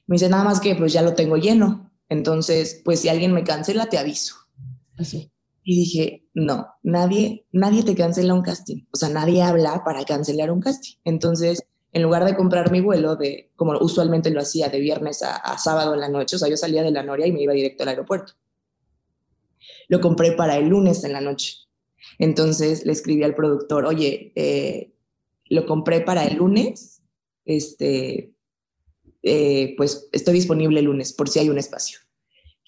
Me 0.08 0.16
dice, 0.16 0.30
nada 0.30 0.44
más 0.44 0.60
que 0.60 0.76
pues 0.76 0.92
ya 0.92 1.02
lo 1.02 1.14
tengo 1.14 1.38
lleno. 1.38 1.92
Entonces, 2.10 2.82
pues 2.84 3.00
si 3.00 3.10
alguien 3.10 3.34
me 3.34 3.44
cancela, 3.44 3.88
te 3.88 3.98
aviso. 3.98 4.36
Así. 4.98 5.32
Y 5.64 5.78
dije, 5.78 6.28
no, 6.34 6.68
nadie, 6.82 7.46
nadie 7.52 7.84
te 7.84 7.96
cancela 7.96 8.34
un 8.34 8.42
casting. 8.42 8.88
O 8.92 8.98
sea, 8.98 9.10
nadie 9.10 9.44
habla 9.44 9.84
para 9.86 10.04
cancelar 10.04 10.52
un 10.52 10.62
casting. 10.62 10.96
Entonces, 11.06 11.64
en 11.92 12.02
lugar 12.02 12.26
de 12.26 12.36
comprar 12.36 12.72
mi 12.72 12.82
vuelo 12.82 13.16
de, 13.16 13.52
como 13.56 13.78
usualmente 13.80 14.32
lo 14.32 14.42
hacía, 14.42 14.70
de 14.70 14.80
viernes 14.80 15.22
a, 15.22 15.36
a 15.36 15.58
sábado 15.58 15.94
en 15.94 16.00
la 16.00 16.10
noche, 16.10 16.36
o 16.36 16.40
sea, 16.40 16.50
yo 16.50 16.58
salía 16.58 16.84
de 16.84 16.92
la 16.92 17.04
Noria 17.04 17.28
y 17.28 17.32
me 17.32 17.44
iba 17.44 17.54
directo 17.54 17.84
al 17.84 17.90
aeropuerto. 17.90 18.34
Lo 19.90 20.00
compré 20.00 20.32
para 20.32 20.56
el 20.58 20.70
lunes 20.70 21.04
en 21.04 21.12
la 21.12 21.20
noche. 21.22 21.56
Entonces 22.18 22.86
le 22.86 22.94
escribí 22.94 23.24
al 23.24 23.36
productor, 23.36 23.86
oye, 23.86 24.32
eh, 24.36 24.94
lo 25.50 25.66
compré 25.66 26.00
para 26.02 26.24
el 26.26 26.38
lunes, 26.38 27.02
este, 27.46 28.32
eh, 29.24 29.74
pues 29.76 30.08
estoy 30.14 30.36
disponible 30.36 30.80
el 30.80 30.86
lunes 30.86 31.12
por 31.12 31.28
si 31.28 31.40
hay 31.40 31.50
un 31.50 31.58
espacio. 31.58 32.00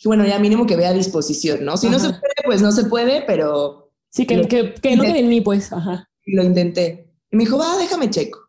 Y 0.04 0.08
bueno, 0.08 0.26
ya 0.26 0.40
mínimo 0.40 0.66
que 0.66 0.76
vea 0.76 0.92
disposición, 0.94 1.64
¿no? 1.64 1.78
Si 1.78 1.88
no 1.90 2.00
se 2.00 2.10
puede, 2.10 2.34
pues 2.44 2.62
no 2.62 2.72
se 2.72 2.86
puede, 2.86 3.22
pero 3.22 3.92
Sí, 4.10 4.26
que, 4.26 4.36
Lo- 4.38 4.48
que, 4.48 4.74
que 4.74 4.96
no 4.98 5.04
quede 5.04 5.20
en 5.20 5.30
mí, 5.30 5.40
pues. 5.40 5.72
Ajá. 5.72 6.10
lo 6.26 6.44
intenté. 6.44 7.08
Y 7.32 7.38
me 7.38 7.44
dijo, 7.46 7.58
va, 7.58 7.78
déjame 7.78 8.10
checo. 8.10 8.40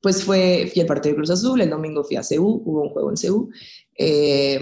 pues 0.00 0.24
fue, 0.24 0.68
fui 0.72 0.80
al 0.82 0.86
partido 0.88 1.12
de 1.12 1.16
Cruz 1.16 1.30
Azul, 1.30 1.60
el 1.60 1.70
domingo 1.70 2.02
fui 2.04 2.16
a 2.16 2.22
CU, 2.22 2.62
hubo 2.64 2.82
un 2.82 2.88
juego 2.90 3.10
en 3.10 3.16
CU, 3.16 3.50
eh, 3.98 4.58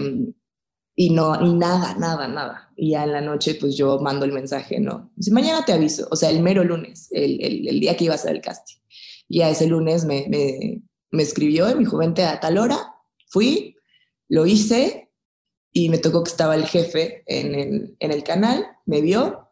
y 0.95 1.09
no, 1.09 1.45
y 1.45 1.53
nada, 1.53 1.95
nada, 1.95 2.27
nada. 2.27 2.71
Y 2.77 2.91
ya 2.91 3.03
en 3.03 3.11
la 3.11 3.21
noche, 3.21 3.55
pues 3.59 3.75
yo 3.75 3.99
mando 3.99 4.25
el 4.25 4.31
mensaje, 4.31 4.79
¿no? 4.79 5.11
Dice, 5.15 5.31
mañana 5.31 5.65
te 5.65 5.73
aviso, 5.73 6.07
o 6.09 6.15
sea, 6.15 6.29
el 6.29 6.41
mero 6.41 6.63
lunes, 6.63 7.09
el, 7.11 7.43
el, 7.43 7.67
el 7.67 7.79
día 7.79 7.97
que 7.97 8.05
iba 8.05 8.13
a 8.13 8.15
hacer 8.15 8.35
el 8.35 8.41
casting. 8.41 8.77
Y 9.27 9.39
ya 9.39 9.49
ese 9.49 9.67
lunes 9.67 10.05
me, 10.05 10.25
me, 10.29 10.81
me 11.11 11.23
escribió 11.23 11.69
y 11.69 11.73
me 11.73 11.79
dijo, 11.81 11.97
vente 11.97 12.23
a 12.23 12.39
tal 12.39 12.57
hora, 12.57 12.95
fui, 13.27 13.75
lo 14.29 14.45
hice, 14.45 15.11
y 15.73 15.89
me 15.89 15.97
tocó 15.97 16.23
que 16.23 16.31
estaba 16.31 16.55
el 16.55 16.65
jefe 16.65 17.23
en 17.25 17.55
el, 17.55 17.97
en 17.99 18.11
el 18.11 18.23
canal, 18.23 18.65
me 18.85 19.01
vio, 19.01 19.49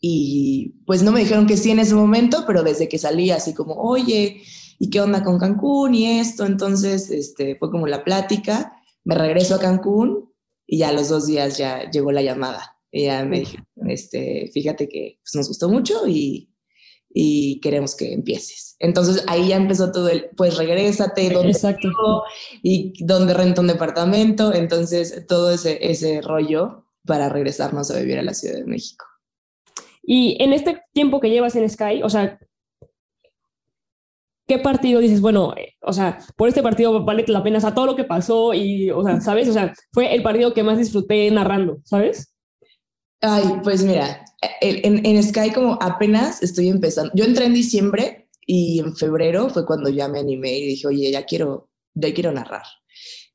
y 0.00 0.82
pues 0.86 1.02
no 1.02 1.10
me 1.10 1.20
dijeron 1.20 1.46
que 1.46 1.56
sí 1.56 1.70
en 1.70 1.78
ese 1.78 1.94
momento, 1.94 2.44
pero 2.46 2.62
desde 2.62 2.88
que 2.88 2.98
salí 2.98 3.30
así 3.30 3.54
como, 3.54 3.74
oye, 3.74 4.42
¿y 4.78 4.90
qué 4.90 5.00
onda 5.00 5.24
con 5.24 5.38
Cancún 5.38 5.94
y 5.94 6.20
esto? 6.20 6.44
Entonces, 6.44 7.10
este, 7.10 7.56
fue 7.56 7.70
como 7.70 7.86
la 7.86 8.04
plática, 8.04 8.74
me 9.04 9.14
regreso 9.14 9.54
a 9.54 9.58
Cancún 9.58 10.27
y 10.70 10.78
ya 10.78 10.90
a 10.90 10.92
los 10.92 11.08
dos 11.08 11.26
días 11.26 11.56
ya 11.56 11.90
llegó 11.90 12.12
la 12.12 12.22
llamada. 12.22 12.76
Y 12.92 13.04
ya 13.04 13.24
me 13.24 13.40
dijeron, 13.40 13.66
este, 13.88 14.50
fíjate 14.52 14.88
que 14.88 15.18
pues, 15.22 15.34
nos 15.34 15.48
gustó 15.48 15.68
mucho 15.70 16.06
y, 16.06 16.50
y 17.08 17.58
queremos 17.60 17.96
que 17.96 18.12
empieces. 18.12 18.76
Entonces 18.78 19.24
ahí 19.26 19.48
ya 19.48 19.56
empezó 19.56 19.90
todo 19.90 20.10
el, 20.10 20.26
pues 20.36 20.58
regrésate, 20.58 21.30
¿dónde 21.30 21.52
Exacto. 21.52 21.88
vivo? 21.88 22.22
y 22.62 22.92
dónde 23.04 23.32
rento 23.32 23.62
un 23.62 23.66
departamento. 23.66 24.52
Entonces 24.52 25.26
todo 25.26 25.50
ese, 25.50 25.78
ese 25.90 26.20
rollo 26.20 26.84
para 27.06 27.30
regresarnos 27.30 27.90
a 27.90 27.98
vivir 27.98 28.18
a 28.18 28.22
la 28.22 28.34
Ciudad 28.34 28.56
de 28.56 28.66
México. 28.66 29.06
Y 30.02 30.36
en 30.42 30.52
este 30.52 30.82
tiempo 30.92 31.20
que 31.20 31.30
llevas 31.30 31.56
en 31.56 31.68
Sky, 31.68 32.02
o 32.02 32.10
sea, 32.10 32.38
¿qué 34.48 34.58
partido 34.58 35.00
dices, 35.00 35.20
bueno, 35.20 35.54
eh, 35.56 35.74
o 35.82 35.92
sea, 35.92 36.18
por 36.36 36.48
este 36.48 36.62
partido 36.62 37.04
vale 37.04 37.24
la 37.28 37.42
pena, 37.42 37.58
o 37.58 37.60
sea, 37.60 37.74
todo 37.74 37.86
lo 37.86 37.94
que 37.94 38.04
pasó 38.04 38.54
y, 38.54 38.90
o 38.90 39.04
sea, 39.04 39.20
¿sabes? 39.20 39.48
O 39.48 39.52
sea, 39.52 39.74
fue 39.92 40.14
el 40.14 40.22
partido 40.22 40.54
que 40.54 40.62
más 40.64 40.78
disfruté 40.78 41.30
narrando, 41.30 41.80
¿sabes? 41.84 42.34
Ay, 43.20 43.44
pues 43.62 43.84
mira, 43.84 44.24
en, 44.60 45.04
en 45.04 45.22
Sky 45.22 45.52
como 45.52 45.78
apenas 45.80 46.42
estoy 46.42 46.68
empezando. 46.68 47.12
Yo 47.14 47.24
entré 47.24 47.44
en 47.44 47.54
diciembre 47.54 48.28
y 48.46 48.80
en 48.80 48.96
febrero 48.96 49.50
fue 49.50 49.66
cuando 49.66 49.90
ya 49.90 50.08
me 50.08 50.20
animé 50.20 50.58
y 50.58 50.66
dije, 50.68 50.86
oye, 50.86 51.10
ya 51.10 51.24
quiero, 51.24 51.68
ya 51.94 52.14
quiero 52.14 52.32
narrar. 52.32 52.62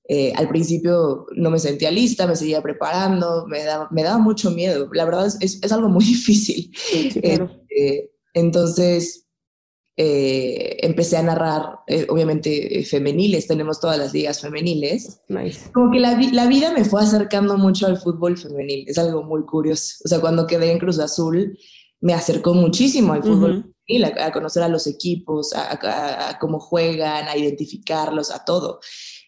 Eh, 0.10 0.34
al 0.36 0.50
principio 0.50 1.28
no 1.36 1.50
me 1.52 1.60
sentía 1.60 1.92
lista, 1.92 2.28
me 2.28 2.36
seguía 2.36 2.62
preparando, 2.62 3.46
me 3.48 3.64
daba, 3.64 3.88
me 3.92 4.04
daba 4.04 4.18
mucho 4.18 4.50
miedo. 4.52 4.90
La 4.94 5.06
verdad 5.06 5.28
es, 5.28 5.38
es, 5.42 5.64
es 5.64 5.72
algo 5.72 5.90
muy 5.90 6.04
difícil. 6.06 6.72
Sí, 6.76 7.10
claro. 7.22 7.52
Eh, 7.70 8.10
entonces 8.34 9.23
eh, 9.96 10.78
empecé 10.82 11.18
a 11.18 11.24
narrar, 11.24 11.80
eh, 11.88 12.08
obviamente, 12.10 12.80
eh, 12.80 12.84
femeniles, 12.86 13.48
tenemos 13.48 13.80
todas 13.80 13.98
las 13.98 14.14
ligas 14.14 14.42
femeniles. 14.42 15.22
Nice. 15.28 15.72
Como 15.72 15.92
que 15.92 16.00
la, 16.00 16.20
la 16.32 16.48
vida 16.48 16.72
me 16.74 16.84
fue 16.86 17.02
acercando 17.02 17.58
mucho 17.58 17.86
al 17.88 17.98
fútbol 17.98 18.38
femenil, 18.38 18.86
es 18.88 18.98
algo 18.98 19.24
muy 19.24 19.44
curioso. 19.46 19.96
O 20.04 20.08
sea, 20.08 20.20
cuando 20.20 20.48
quedé 20.48 20.72
en 20.72 20.80
Cruz 20.80 21.00
Azul, 21.00 21.58
me 22.02 22.14
acercó 22.14 22.54
muchísimo 22.54 23.14
al 23.14 23.22
fútbol 23.24 23.52
Ujú. 23.60 23.74
femenil, 23.88 24.18
a, 24.20 24.26
a 24.26 24.32
conocer 24.32 24.64
a 24.64 24.68
los 24.68 24.88
equipos, 24.88 25.54
a, 25.54 25.72
a- 25.72 26.30
a 26.32 26.40
cómo 26.40 26.60
juegan, 26.60 27.28
a 27.28 27.38
identificarlos, 27.38 28.32
a 28.32 28.44
todo. 28.46 28.80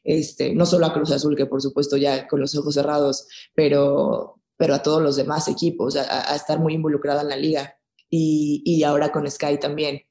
Este, 0.04 0.54
no 0.54 0.66
solo 0.66 0.86
a 0.88 0.94
Cruz 0.94 1.12
Azul, 1.12 1.36
que 1.36 1.46
por 1.46 1.62
supuesto 1.62 1.96
ya 1.98 2.28
con 2.28 2.40
los 2.40 2.56
ojos 2.56 2.74
cerrados, 2.74 3.28
pero, 3.56 4.42
pero 4.58 4.74
a 4.76 4.82
todos 4.84 5.02
los 5.02 5.16
demás 5.16 5.48
equipos, 5.48 5.96
a 5.96 6.36
estar 6.36 6.60
muy 6.60 6.74
involucrada 6.74 7.22
en 7.22 7.30
la 7.30 7.38
liga. 7.38 7.78
Y, 8.10 8.62
y 8.66 8.84
ahora 8.84 9.12
con 9.12 9.30
Sky 9.30 9.58
también, 9.60 10.02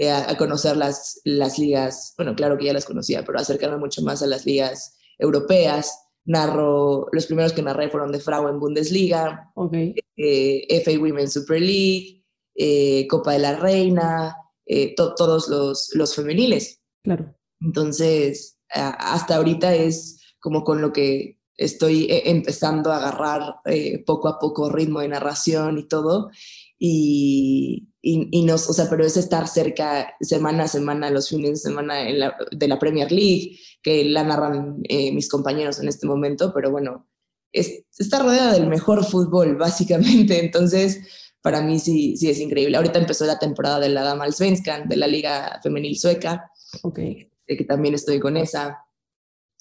eh, 0.00 0.10
a, 0.10 0.30
a 0.30 0.36
conocer 0.36 0.76
las, 0.76 1.20
las 1.24 1.58
ligas, 1.58 2.14
bueno, 2.16 2.34
claro 2.34 2.56
que 2.56 2.66
ya 2.66 2.72
las 2.72 2.84
conocía, 2.84 3.24
pero 3.24 3.38
acercarme 3.38 3.78
mucho 3.78 4.02
más 4.02 4.22
a 4.22 4.26
las 4.26 4.46
ligas 4.46 4.96
europeas. 5.18 5.92
Narro, 6.24 7.06
los 7.12 7.26
primeros 7.26 7.52
que 7.54 7.62
narré 7.62 7.88
fueron 7.88 8.12
de 8.12 8.20
Frauen 8.20 8.60
Bundesliga, 8.60 9.50
Ok. 9.54 9.72
eh, 10.16 10.66
FA 10.84 10.92
Women 11.00 11.30
Super 11.30 11.60
League, 11.60 12.22
eh, 12.54 13.06
Copa 13.08 13.32
de 13.32 13.38
la 13.38 13.56
Reina, 13.56 14.36
eh, 14.66 14.94
to- 14.94 15.14
todos 15.14 15.48
los, 15.48 15.90
los 15.94 16.14
femeniles. 16.14 16.80
Claro. 17.02 17.34
Entonces, 17.60 18.58
hasta 18.70 19.36
ahorita 19.36 19.74
es 19.74 20.20
como 20.40 20.62
con 20.64 20.80
lo 20.82 20.92
que 20.92 21.38
estoy 21.56 22.04
eh, 22.10 22.24
empezando 22.30 22.92
a 22.92 22.98
agarrar 22.98 23.56
eh, 23.64 24.04
poco 24.04 24.28
a 24.28 24.38
poco 24.38 24.68
ritmo 24.70 25.00
de 25.00 25.08
narración 25.08 25.78
y 25.78 25.88
todo. 25.88 26.30
Y, 26.78 27.88
y, 28.00 28.28
y 28.30 28.44
nos, 28.44 28.68
o 28.70 28.72
sea, 28.72 28.88
pero 28.88 29.04
es 29.04 29.16
estar 29.16 29.48
cerca 29.48 30.14
semana 30.20 30.64
a 30.64 30.68
semana, 30.68 31.10
los 31.10 31.28
fines 31.28 31.50
de 31.50 31.56
semana 31.70 32.08
en 32.08 32.20
la- 32.20 32.36
de 32.52 32.68
la 32.68 32.78
Premier 32.78 33.10
League, 33.10 33.58
que 33.82 34.04
la 34.04 34.22
narran 34.24 34.80
eh, 34.88 35.12
mis 35.12 35.28
compañeros 35.28 35.80
en 35.80 35.88
este 35.88 36.06
momento, 36.06 36.52
pero 36.54 36.70
bueno, 36.70 37.08
es, 37.52 37.84
está 37.98 38.20
rodeada 38.22 38.52
del 38.52 38.68
mejor 38.68 39.04
fútbol, 39.04 39.56
básicamente. 39.56 40.38
Entonces, 40.44 41.00
para 41.42 41.62
mí 41.62 41.78
sí, 41.78 42.16
sí 42.16 42.28
es 42.30 42.40
increíble. 42.40 42.76
Ahorita 42.76 42.98
empezó 42.98 43.24
la 43.24 43.38
temporada 43.38 43.80
de 43.80 43.88
la 43.88 44.02
Dama 44.02 44.30
Svenskan, 44.30 44.88
de 44.88 44.96
la 44.96 45.06
Liga 45.06 45.60
Femenil 45.62 45.98
Sueca 45.98 46.50
Ok. 46.82 46.98
eh, 46.98 47.30
que 47.46 47.64
también 47.64 47.94
estoy 47.94 48.20
con 48.20 48.36
esa. 48.36 48.78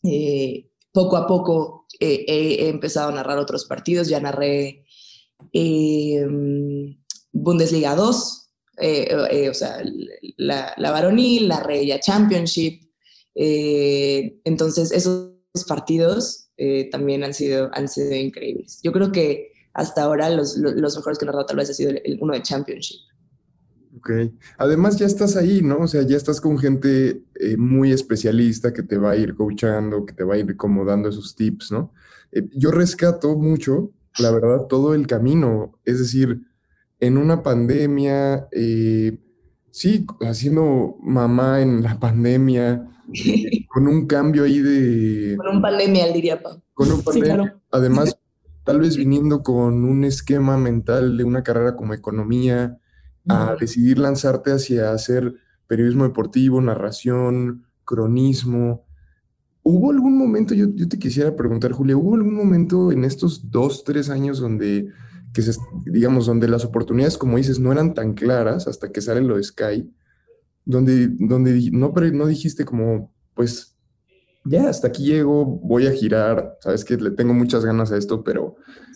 Eh, 0.03 0.69
poco 0.91 1.17
a 1.17 1.25
poco 1.25 1.85
eh, 1.99 2.25
he, 2.27 2.65
he 2.65 2.69
empezado 2.69 3.09
a 3.09 3.13
narrar 3.15 3.37
otros 3.39 3.65
partidos, 3.65 4.07
ya 4.09 4.19
narré 4.19 4.83
eh, 5.53 6.25
Bundesliga 7.37 7.95
2, 7.95 8.49
eh, 8.79 9.07
eh, 9.31 9.49
o 9.49 9.53
sea, 9.53 9.81
la, 10.37 10.73
la 10.77 10.91
varonil, 10.91 11.47
narré 11.47 11.85
ya 11.85 11.99
Championship, 11.99 12.81
eh, 13.35 14.39
entonces 14.43 14.91
esos 14.91 15.33
partidos 15.67 16.49
también 16.91 17.23
han 17.23 17.35
sido, 17.35 17.69
han 17.73 17.87
sido 17.87 18.15
increíbles. 18.15 18.79
Yo 18.81 18.91
creo 18.91 19.11
que 19.11 19.51
hasta 19.73 20.01
ahora 20.01 20.29
los, 20.31 20.57
los, 20.57 20.95
mejores 20.95 21.19
que 21.19 21.25
narrado 21.25 21.45
tal 21.45 21.57
vez 21.57 21.69
ha 21.69 21.73
sido 21.73 21.91
el, 21.91 22.17
uno 22.19 22.33
de 22.33 22.41
Championship. 22.41 22.97
Ok. 23.95 24.11
Además, 24.57 24.97
ya 24.97 25.05
estás 25.05 25.35
ahí, 25.35 25.61
¿no? 25.61 25.79
O 25.81 25.87
sea, 25.87 26.01
ya 26.01 26.17
estás 26.17 26.41
con 26.41 26.57
gente 26.57 27.21
muy 27.57 27.91
especialista 27.91 28.73
que 28.73 28.81
te 28.81 28.97
va 28.97 29.11
a 29.11 29.15
ir 29.15 29.35
coachando, 29.35 30.03
que 30.03 30.13
te 30.13 30.23
va 30.23 30.33
a 30.33 30.37
ir 30.39 30.57
como 30.57 30.83
dando 30.83 31.09
esos 31.09 31.35
tips, 31.35 31.71
¿no? 31.71 31.93
Yo 32.53 32.71
rescato 32.71 33.35
mucho, 33.35 33.91
la 34.17 34.31
verdad, 34.31 34.65
todo 34.67 34.95
el 34.95 35.05
camino. 35.05 35.79
Es 35.85 35.99
decir, 35.99 36.41
en 36.99 37.17
una 37.17 37.43
pandemia, 37.43 38.47
eh, 38.51 39.19
sí, 39.71 40.05
haciendo 40.21 40.97
mamá 41.01 41.61
en 41.61 41.83
la 41.83 41.99
pandemia, 41.99 42.87
eh, 43.13 43.65
con 43.67 43.87
un 43.87 44.05
cambio 44.05 44.43
ahí 44.43 44.59
de... 44.59 45.37
Con 45.37 45.55
un 45.55 45.61
pandemia, 45.61 46.11
diría 46.11 46.41
Pau. 46.41 46.61
Con 46.73 46.91
un 46.91 46.97
Sí, 46.99 47.05
pandemia. 47.05 47.35
claro. 47.35 47.61
Además, 47.71 48.19
tal 48.63 48.79
vez 48.81 48.97
viniendo 48.97 49.43
con 49.43 49.85
un 49.85 50.03
esquema 50.03 50.57
mental 50.57 51.17
de 51.17 51.23
una 51.23 51.43
carrera 51.43 51.75
como 51.75 51.93
economía, 51.93 52.77
a 53.29 53.55
decidir 53.59 53.99
lanzarte 53.99 54.51
hacia 54.51 54.91
hacer 54.91 55.33
periodismo 55.67 56.05
deportivo, 56.05 56.61
narración, 56.61 57.65
cronismo. 57.83 58.85
¿Hubo 59.63 59.91
algún 59.91 60.17
momento, 60.17 60.53
yo, 60.53 60.67
yo 60.73 60.87
te 60.87 60.97
quisiera 60.97 61.35
preguntar, 61.35 61.73
Julia, 61.73 61.97
¿hubo 61.97 62.15
algún 62.15 62.35
momento 62.35 62.91
en 62.91 63.03
estos 63.03 63.51
dos, 63.51 63.83
tres 63.83 64.09
años 64.09 64.39
donde, 64.39 64.89
que 65.37 65.43
se, 65.43 65.51
digamos, 65.85 66.25
donde 66.25 66.47
las 66.47 66.65
oportunidades, 66.65 67.15
como 67.15 67.37
dices, 67.37 67.59
no 67.59 67.71
eran 67.71 67.93
tan 67.93 68.15
claras 68.15 68.67
hasta 68.67 68.91
que 68.91 69.01
sale 69.01 69.21
lo 69.21 69.37
de 69.37 69.43
Sky, 69.43 69.87
donde, 70.65 71.09
donde 71.19 71.69
no, 71.71 71.93
no 71.93 72.25
dijiste 72.25 72.65
como, 72.65 73.13
pues, 73.35 73.77
ya 74.45 74.67
hasta 74.67 74.87
aquí 74.87 75.05
llego, 75.05 75.45
voy 75.45 75.85
a 75.85 75.91
girar, 75.91 76.57
sabes 76.59 76.83
que 76.83 76.97
le 76.97 77.11
tengo 77.11 77.35
muchas 77.35 77.63
ganas 77.63 77.91
a 77.91 77.97
esto, 77.97 78.23
pero 78.23 78.55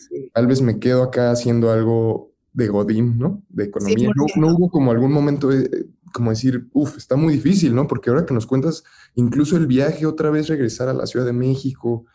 Sí. 0.10 0.32
tal 0.34 0.48
vez 0.48 0.64
me 0.64 0.80
quedo 0.80 1.04
acá 1.04 1.30
haciendo 1.30 1.70
algo 1.70 2.34
de 2.54 2.70
Godín, 2.70 3.20
¿no? 3.20 3.44
De 3.50 3.66
economía. 3.66 4.10
No, 4.16 4.26
100%. 4.26 4.42
no 4.42 4.56
hubo 4.56 4.72
como 4.72 4.90
algún 4.90 5.12
momento, 5.14 5.52
eh, 5.52 5.70
como 6.12 6.32
decir, 6.32 6.70
uff, 6.74 6.98
está 6.98 7.18
muy 7.18 7.34
difícil, 7.36 7.76
¿no? 7.76 7.86
Porque 7.86 8.10
ahora 8.10 8.26
que 8.26 8.34
nos 8.34 8.48
cuentas, 8.48 8.84
incluso 9.14 9.58
el 9.58 9.68
viaje 9.68 10.08
otra 10.08 10.32
vez 10.32 10.48
regresar 10.48 10.90
a 10.90 10.94
la 10.94 11.06
Ciudad 11.06 11.28
de 11.28 11.34
México, 11.34 12.08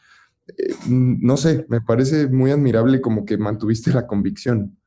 eh, 0.49 0.75
no 0.89 1.37
sé, 1.37 1.67
me 1.69 1.81
parece 1.81 2.29
muy 2.29 2.51
admirable 2.51 3.01
como 3.01 3.25
que 3.25 3.37
mantuviste 3.37 3.93
la 3.93 4.07
convicción. 4.07 4.79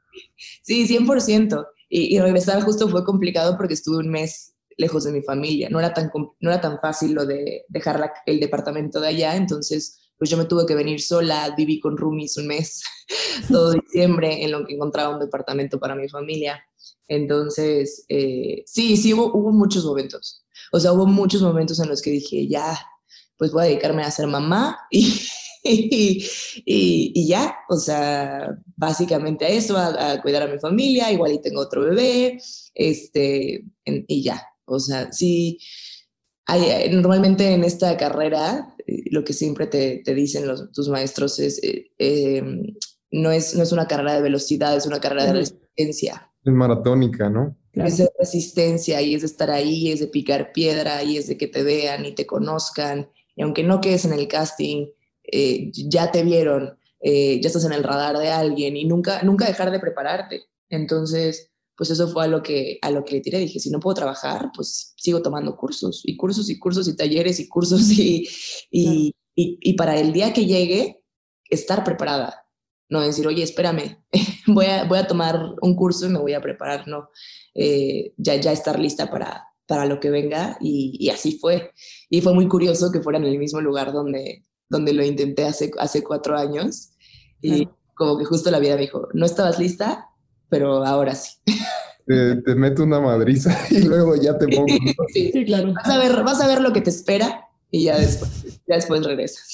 Sí, 0.64 0.88
100%. 0.88 1.68
Y, 1.90 2.16
y 2.16 2.20
regresar 2.20 2.62
justo 2.62 2.88
fue 2.88 3.04
complicado 3.04 3.58
porque 3.58 3.74
estuve 3.74 3.98
un 3.98 4.10
mes 4.10 4.54
lejos 4.78 5.04
de 5.04 5.12
mi 5.12 5.22
familia. 5.22 5.70
No 5.70 5.80
era 5.80 5.94
tan, 5.94 6.10
no 6.40 6.50
era 6.50 6.62
tan 6.62 6.80
fácil 6.80 7.14
lo 7.14 7.26
de 7.26 7.66
dejar 7.68 8.12
el 8.26 8.40
departamento 8.40 9.00
de 9.00 9.10
allá, 9.10 9.36
entonces 9.36 10.00
pues 10.18 10.30
yo 10.30 10.38
me 10.38 10.46
tuve 10.46 10.66
que 10.66 10.76
venir 10.76 11.02
sola, 11.02 11.54
viví 11.56 11.80
con 11.80 11.98
roomies 11.98 12.38
un 12.38 12.48
mes, 12.48 12.84
todo 13.50 13.72
diciembre, 13.72 14.44
en 14.44 14.52
lo 14.52 14.66
que 14.66 14.74
encontraba 14.74 15.14
un 15.14 15.20
departamento 15.20 15.80
para 15.80 15.96
mi 15.96 16.10
familia. 16.10 16.62
Entonces, 17.08 18.06
eh, 18.10 18.64
sí, 18.66 18.98
sí, 18.98 19.14
hubo, 19.14 19.34
hubo 19.34 19.52
muchos 19.52 19.86
momentos. 19.86 20.44
O 20.72 20.80
sea, 20.80 20.92
hubo 20.92 21.06
muchos 21.06 21.42
momentos 21.42 21.80
en 21.80 21.88
los 21.88 22.02
que 22.02 22.12
dije, 22.12 22.48
ya, 22.48 22.78
pues 23.38 23.52
voy 23.52 23.64
a 23.64 23.68
dedicarme 23.68 24.04
a 24.04 24.12
ser 24.12 24.28
mamá 24.28 24.78
y, 24.92 25.20
y, 25.64 26.24
y- 26.66 27.12
y 27.16 27.28
ya, 27.28 27.56
o 27.70 27.78
sea, 27.78 28.58
básicamente 28.76 29.46
a 29.46 29.50
eso, 29.50 29.78
a, 29.78 30.12
a 30.14 30.22
cuidar 30.22 30.44
a 30.44 30.48
mi 30.54 30.60
familia, 30.60 31.12
igual 31.12 31.34
y 31.34 31.42
tengo 31.42 31.62
otro 31.62 31.82
bebé, 31.82 32.40
este, 32.74 33.66
en- 33.86 34.06
y 34.08 34.24
ya, 34.24 34.42
o 34.66 34.80
sea, 34.80 35.12
sí, 35.12 35.60
hay, 36.46 36.90
normalmente 36.90 37.54
en 37.54 37.64
esta 37.64 37.96
carrera, 37.98 38.76
eh, 38.88 39.04
lo 39.12 39.24
que 39.24 39.34
siempre 39.34 39.68
te, 39.68 40.02
te 40.04 40.14
dicen 40.16 40.48
los, 40.48 40.72
tus 40.72 40.90
maestros 40.90 41.40
es, 41.40 41.64
eh, 41.64 41.92
eh, 42.00 42.44
no 43.12 43.32
es, 43.32 43.56
no 43.56 43.64
es 43.64 43.72
una 43.72 43.88
carrera 43.88 44.16
de 44.16 44.22
velocidad, 44.22 44.76
es 44.76 44.86
una 44.86 45.00
carrera 45.00 45.26
de 45.26 45.34
resistencia. 45.34 46.32
Es 46.44 46.54
maratónica, 46.54 47.30
¿no? 47.30 47.56
Claro. 47.72 47.88
Es 47.90 47.98
de 47.98 48.10
resistencia 48.18 49.02
y 49.02 49.14
es 49.14 49.22
de 49.22 49.28
estar 49.28 49.52
ahí, 49.52 49.92
es 49.92 50.00
de 50.00 50.08
picar 50.08 50.52
piedra 50.54 51.04
y 51.04 51.18
es 51.18 51.28
de 51.28 51.38
que 51.38 51.48
te 51.48 51.62
vean 51.64 52.06
y 52.06 52.16
te 52.16 52.26
conozcan. 52.26 53.10
Y 53.36 53.44
aunque 53.44 53.64
no 53.64 53.80
quedes 53.80 54.06
en 54.06 54.14
el 54.14 54.28
casting, 54.28 54.88
eh, 55.32 55.72
ya 55.74 56.12
te 56.12 56.24
vieron, 56.24 56.78
eh, 57.02 57.40
ya 57.42 57.48
estás 57.48 57.66
en 57.66 57.74
el 57.74 57.84
radar 57.84 58.18
de 58.18 58.30
alguien 58.30 58.76
y 58.78 58.86
nunca, 58.86 59.24
nunca 59.24 59.46
dejar 59.46 59.72
de 59.72 59.80
prepararte. 59.80 60.44
Entonces, 60.70 61.52
pues 61.76 61.90
eso 61.92 62.10
fue 62.10 62.26
a 62.26 62.28
lo, 62.28 62.44
que, 62.44 62.78
a 62.82 62.92
lo 62.92 63.06
que 63.06 63.16
le 63.16 63.22
tiré. 63.22 63.40
Dije, 63.40 63.60
si 63.60 63.70
no 63.70 63.80
puedo 63.80 63.96
trabajar, 63.96 64.52
pues 64.56 64.94
sigo 64.98 65.22
tomando 65.22 65.56
cursos 65.56 66.02
y 66.06 66.18
cursos 66.18 66.50
y 66.50 66.60
cursos 66.60 66.88
y 66.88 66.96
talleres 66.96 67.40
y 67.40 67.48
cursos 67.48 67.90
y, 67.98 68.28
y, 68.70 69.16
y, 69.36 69.58
y 69.62 69.74
para 69.74 69.98
el 70.00 70.12
día 70.12 70.34
que 70.34 70.46
llegue, 70.46 71.04
estar 71.50 71.84
preparada. 71.84 72.46
No 72.90 73.02
decir, 73.02 73.28
oye, 73.28 73.44
espérame, 73.44 74.04
voy 74.48 74.66
a, 74.66 74.84
voy 74.86 74.98
a 74.98 75.08
tomar 75.08 75.40
un 75.62 75.76
curso 75.76 76.06
y 76.06 76.10
me 76.10 76.20
voy 76.20 76.34
a 76.34 76.42
preparar. 76.42 76.88
No, 76.88 77.10
eh, 77.54 78.14
ya, 78.18 78.36
ya 78.36 78.52
estar 78.52 78.80
lista 78.80 79.10
para, 79.10 79.48
para 79.68 79.86
lo 79.86 80.00
que 80.00 80.10
venga 80.10 80.58
y, 80.60 80.98
y, 81.00 81.10
así 81.10 81.38
fue. 81.38 81.72
Y 82.10 82.22
fue 82.22 82.34
muy 82.34 82.48
curioso 82.48 82.92
que 82.92 83.02
fuera 83.02 83.20
en 83.20 83.26
el 83.26 83.38
mismo 83.38 83.62
lugar 83.62 83.94
donde, 83.94 84.44
donde 84.70 84.94
lo 84.94 85.04
intenté 85.04 85.46
hace, 85.46 85.72
hace 85.80 86.04
cuatro 86.04 86.38
años 86.38 86.90
y 87.42 87.66
Claro. 87.66 87.78
como 87.96 88.18
que 88.18 88.26
justo 88.26 88.52
la 88.52 88.60
vida 88.60 88.76
me 88.76 88.82
dijo, 88.82 89.08
no 89.14 89.26
estabas 89.26 89.60
lista, 89.60 90.10
pero 90.50 90.86
ahora 90.86 91.16
sí. 91.16 91.32
Te, 92.08 92.38
te 92.38 92.56
meto 92.56 92.82
una 92.84 93.00
madriza 93.00 93.56
y 93.70 93.82
luego 93.84 94.16
ya 94.16 94.36
te 94.38 94.48
pongo. 94.48 94.66
Sí. 95.14 95.30
Sí, 95.32 95.46
claro. 95.46 95.74
Vas, 95.74 95.88
a 95.90 95.98
ver, 96.00 96.24
vas 96.24 96.42
a 96.42 96.48
ver 96.48 96.60
lo 96.62 96.74
que 96.74 96.82
te 96.82 96.90
espera 96.90 97.46
y 97.70 97.84
ya 97.84 98.00
después, 98.00 98.60
ya 98.68 98.76
después 98.76 99.04
regresas. 99.06 99.48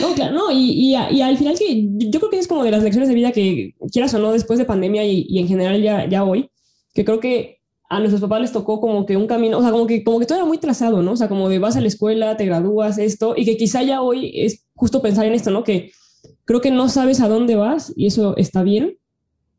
No, 0.00 0.12
claro, 0.14 0.34
no, 0.34 0.50
y, 0.50 0.72
y, 0.72 0.90
y 0.96 1.22
al 1.22 1.38
final 1.38 1.56
que 1.56 1.86
yo 2.10 2.18
creo 2.18 2.30
que 2.30 2.38
es 2.40 2.48
como 2.48 2.64
de 2.64 2.72
las 2.72 2.82
lecciones 2.82 3.08
de 3.08 3.14
vida 3.14 3.30
que 3.30 3.76
quieras 3.92 4.12
o 4.14 4.18
no 4.18 4.32
después 4.32 4.58
de 4.58 4.64
pandemia 4.64 5.04
y, 5.04 5.24
y 5.28 5.38
en 5.38 5.46
general 5.46 5.80
ya, 5.80 6.08
ya 6.08 6.24
hoy, 6.24 6.50
que 6.94 7.04
creo 7.04 7.20
que 7.20 7.60
a 7.94 7.98
nuestros 8.00 8.20
papás 8.20 8.40
les 8.40 8.52
tocó 8.52 8.80
como 8.80 9.06
que 9.06 9.16
un 9.16 9.26
camino, 9.26 9.58
o 9.58 9.62
sea, 9.62 9.70
como 9.70 9.86
que, 9.86 10.02
como 10.02 10.18
que 10.18 10.26
todo 10.26 10.38
era 10.38 10.46
muy 10.46 10.58
trazado, 10.58 11.02
¿no? 11.02 11.12
O 11.12 11.16
sea, 11.16 11.28
como 11.28 11.48
de 11.48 11.58
vas 11.58 11.76
a 11.76 11.80
la 11.80 11.88
escuela, 11.88 12.36
te 12.36 12.44
gradúas, 12.44 12.98
esto, 12.98 13.34
y 13.36 13.44
que 13.44 13.56
quizá 13.56 13.82
ya 13.82 14.02
hoy 14.02 14.32
es 14.34 14.66
justo 14.74 15.00
pensar 15.00 15.26
en 15.26 15.34
esto, 15.34 15.50
¿no? 15.50 15.64
Que 15.64 15.92
creo 16.44 16.60
que 16.60 16.70
no 16.70 16.88
sabes 16.88 17.20
a 17.20 17.28
dónde 17.28 17.54
vas 17.54 17.92
y 17.96 18.06
eso 18.06 18.36
está 18.36 18.62
bien, 18.62 18.98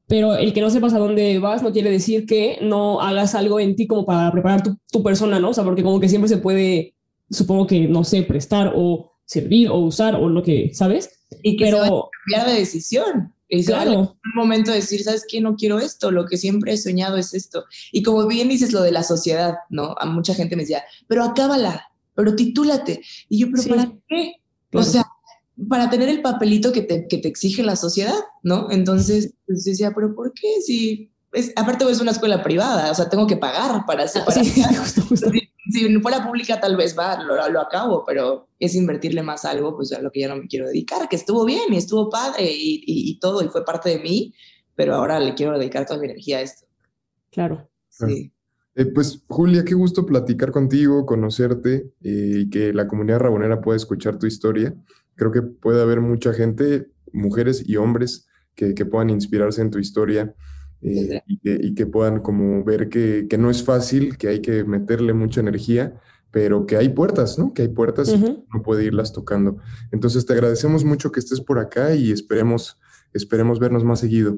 pero 0.07 0.35
el 0.35 0.53
que 0.53 0.61
no 0.61 0.69
sepas 0.69 0.93
a 0.93 0.99
dónde 0.99 1.39
vas 1.39 1.63
no 1.63 1.71
quiere 1.71 1.89
decir 1.89 2.25
que 2.25 2.59
no 2.61 3.01
hagas 3.01 3.33
algo 3.35 3.59
en 3.59 3.75
ti 3.75 3.87
como 3.87 4.05
para 4.05 4.31
preparar 4.31 4.63
tu, 4.63 4.77
tu 4.91 5.01
persona, 5.01 5.39
¿no? 5.39 5.49
O 5.49 5.53
sea, 5.53 5.63
porque 5.63 5.83
como 5.83 5.99
que 5.99 6.09
siempre 6.09 6.29
se 6.29 6.37
puede, 6.37 6.93
supongo 7.29 7.67
que, 7.67 7.87
no 7.87 8.03
sé, 8.03 8.23
prestar 8.23 8.73
o 8.75 9.11
servir 9.25 9.69
o 9.69 9.77
usar 9.77 10.15
o 10.15 10.29
lo 10.29 10.43
que, 10.43 10.73
¿sabes? 10.73 11.09
Y 11.41 11.57
que 11.57 11.67
se 11.67 11.73
va 11.73 11.79
a 11.79 11.83
Pero, 11.83 12.09
cambiar 12.25 12.53
de 12.53 12.59
decisión. 12.59 13.34
Y 13.47 13.63
claro, 13.63 13.99
un 13.99 14.31
momento 14.35 14.71
de 14.71 14.77
decir, 14.77 15.03
¿sabes 15.03 15.23
qué? 15.27 15.39
No 15.39 15.55
quiero 15.55 15.79
esto, 15.79 16.11
lo 16.11 16.25
que 16.25 16.37
siempre 16.37 16.73
he 16.73 16.77
soñado 16.77 17.17
es 17.17 17.33
esto. 17.33 17.65
Y 17.91 18.01
como 18.03 18.25
bien 18.27 18.49
dices 18.49 18.73
lo 18.73 18.81
de 18.81 18.91
la 18.91 19.03
sociedad, 19.03 19.55
¿no? 19.69 19.95
A 19.99 20.05
mucha 20.07 20.33
gente 20.33 20.55
me 20.55 20.63
decía, 20.63 20.83
pero 21.07 21.23
acábala, 21.23 21.87
pero 22.15 22.35
titúlate. 22.35 23.01
Y 23.29 23.39
yo, 23.39 23.47
¿pero 23.51 23.61
Sí. 23.61 23.69
para 23.69 23.91
qué? 24.07 24.33
claro. 24.71 24.87
O 24.87 24.89
sea, 24.89 25.05
para 25.69 25.89
tener 25.89 26.09
el 26.09 26.21
papelito 26.21 26.71
que 26.73 26.81
te, 26.81 27.07
que 27.07 27.17
te 27.19 27.27
exige 27.27 27.61
la 27.63 27.75
sociedad, 27.75 28.15
¿no? 28.43 28.67
Entonces, 28.71 29.33
pues 29.45 29.63
decía, 29.63 29.91
¿pero 29.93 30.13
por 30.15 30.33
qué? 30.33 30.61
Si, 30.61 31.11
es, 31.31 31.53
aparte 31.55 31.89
es 31.89 32.01
una 32.01 32.11
escuela 32.11 32.41
privada, 32.43 32.91
o 32.91 32.95
sea, 32.95 33.09
tengo 33.09 33.27
que 33.27 33.37
pagar 33.37 33.85
para 33.85 34.03
hacer, 34.05 34.23
Ah, 34.27 34.31
sí, 34.31 34.63
justo, 34.79 35.01
justo. 35.03 35.29
Si, 35.69 35.99
fuera 35.99 36.23
pública 36.25 36.59
tal 36.59 36.75
vez 36.75 36.97
va, 36.97 37.21
lo, 37.23 37.49
lo 37.49 37.61
acabo, 37.61 38.03
pero 38.05 38.47
es 38.59 38.75
invertirle 38.75 39.23
más 39.23 39.45
algo, 39.45 39.75
pues 39.75 39.91
a 39.93 40.01
lo 40.01 40.11
que 40.11 40.21
ya 40.21 40.27
no 40.27 40.37
me 40.37 40.47
quiero 40.47 40.67
dedicar, 40.67 41.09
que 41.09 41.15
estuvo 41.15 41.45
bien 41.45 41.73
y 41.73 41.77
estuvo 41.77 42.09
padre 42.09 42.43
y, 42.51 42.83
y, 42.85 43.11
y 43.11 43.19
todo 43.19 43.43
y 43.43 43.47
fue 43.49 43.65
parte 43.65 43.89
de 43.89 43.99
mí, 43.99 44.33
pero 44.75 44.95
ahora 44.95 45.19
le 45.19 45.33
quiero 45.33 45.57
dedicar 45.57 45.85
toda 45.85 45.99
mi 45.99 46.05
energía 46.05 46.37
a 46.37 46.41
esto. 46.41 46.65
Claro. 47.31 47.69
Sí. 47.89 48.31
Eh, 48.75 48.85
pues 48.85 49.23
Julia, 49.27 49.63
qué 49.63 49.73
gusto 49.73 50.05
platicar 50.05 50.51
contigo, 50.51 51.05
conocerte 51.05 51.91
eh, 52.03 52.41
y 52.41 52.49
que 52.49 52.73
la 52.73 52.87
comunidad 52.87 53.19
rabonera 53.19 53.61
pueda 53.61 53.77
escuchar 53.77 54.19
tu 54.19 54.27
historia. 54.27 54.75
Creo 55.15 55.31
que 55.31 55.41
puede 55.41 55.81
haber 55.81 56.01
mucha 56.01 56.33
gente, 56.33 56.91
mujeres 57.13 57.63
y 57.65 57.77
hombres, 57.77 58.27
que, 58.53 58.73
que 58.73 58.85
puedan 58.85 59.09
inspirarse 59.09 59.61
en 59.61 59.71
tu 59.71 59.79
historia 59.79 60.35
eh, 60.81 61.21
y, 61.27 61.39
que, 61.39 61.59
y, 61.61 61.75
que, 61.75 61.85
puedan 61.85 62.21
como 62.21 62.63
ver 62.63 62.89
que, 62.89 63.27
que, 63.29 63.37
no 63.37 63.49
es 63.49 63.63
fácil, 63.63 64.17
que 64.17 64.27
hay 64.27 64.41
que 64.41 64.63
meterle 64.63 65.13
mucha 65.13 65.41
energía, 65.41 65.99
pero 66.31 66.65
que 66.65 66.77
hay 66.77 66.89
puertas, 66.89 67.39
¿no? 67.39 67.53
Que 67.53 67.61
hay 67.61 67.67
puertas 67.69 68.09
uh 68.09 68.17
-huh. 68.17 68.37
y 68.39 68.45
uno 68.53 68.63
puede 68.63 68.83
irlas 68.83 69.13
tocando. 69.13 69.57
Entonces 69.91 70.25
te 70.25 70.33
agradecemos 70.33 70.83
mucho 70.83 71.11
que 71.11 71.19
estés 71.19 71.39
por 71.39 71.59
acá 71.59 71.95
y 71.95 72.11
esperemos, 72.11 72.77
esperemos 73.13 73.57
vernos 73.59 73.83
más 73.83 73.99
seguido. 74.01 74.37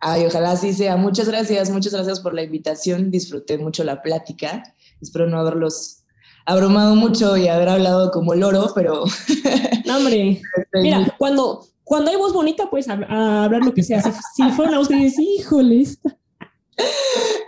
Ay, 0.00 0.26
ojalá 0.26 0.52
así 0.52 0.72
sea. 0.72 0.96
Muchas 0.96 1.28
gracias, 1.28 1.70
muchas 1.70 1.92
gracias 1.92 2.20
por 2.20 2.34
la 2.34 2.42
invitación. 2.42 3.10
Disfruté 3.10 3.58
mucho 3.58 3.84
la 3.84 4.02
plática. 4.02 4.62
Espero 5.00 5.26
no 5.26 5.38
haberlos 5.38 6.04
abrumado 6.46 6.94
mucho 6.94 7.36
y 7.36 7.48
haber 7.48 7.68
hablado 7.68 8.10
como 8.10 8.34
loro, 8.34 8.72
pero... 8.74 9.04
No, 9.86 9.96
hombre. 9.96 10.40
Mira, 10.74 11.14
cuando, 11.18 11.66
cuando 11.88 12.10
hay 12.10 12.18
voz 12.18 12.34
bonita, 12.34 12.68
puedes 12.68 12.86
hablar 12.86 13.64
lo 13.64 13.72
que 13.72 13.82
sea. 13.82 14.02
Si, 14.02 14.10
si 14.36 14.50
fuera 14.50 14.72
una 14.72 14.78
voz 14.78 14.88
que 14.88 14.96
dices, 14.96 15.18
híjole, 15.18 15.80
esta... 15.80 16.18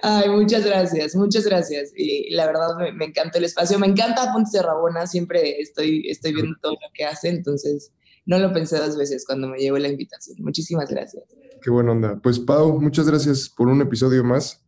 Ay, 0.02 0.30
muchas 0.30 0.64
gracias, 0.64 1.14
muchas 1.14 1.44
gracias. 1.44 1.92
Y 1.94 2.30
la 2.30 2.46
verdad 2.46 2.68
me, 2.78 2.90
me 2.92 3.04
encanta 3.04 3.36
el 3.36 3.44
espacio. 3.44 3.78
Me 3.78 3.86
encanta 3.86 4.32
Ponte 4.32 4.56
de 4.56 4.62
Rabona. 4.62 5.06
Siempre 5.06 5.60
estoy, 5.60 6.08
estoy 6.08 6.32
viendo 6.32 6.56
todo 6.62 6.72
lo 6.72 6.88
que 6.94 7.04
hace, 7.04 7.28
entonces 7.28 7.92
no 8.24 8.38
lo 8.38 8.50
pensé 8.50 8.78
dos 8.78 8.96
veces 8.96 9.26
cuando 9.26 9.46
me 9.46 9.58
llegó 9.58 9.76
la 9.76 9.88
invitación. 9.88 10.38
Muchísimas 10.40 10.88
gracias. 10.88 11.22
Qué 11.62 11.70
buena 11.70 11.92
onda. 11.92 12.18
Pues 12.22 12.38
Pau, 12.38 12.80
muchas 12.80 13.06
gracias 13.06 13.50
por 13.54 13.68
un 13.68 13.82
episodio 13.82 14.24
más. 14.24 14.64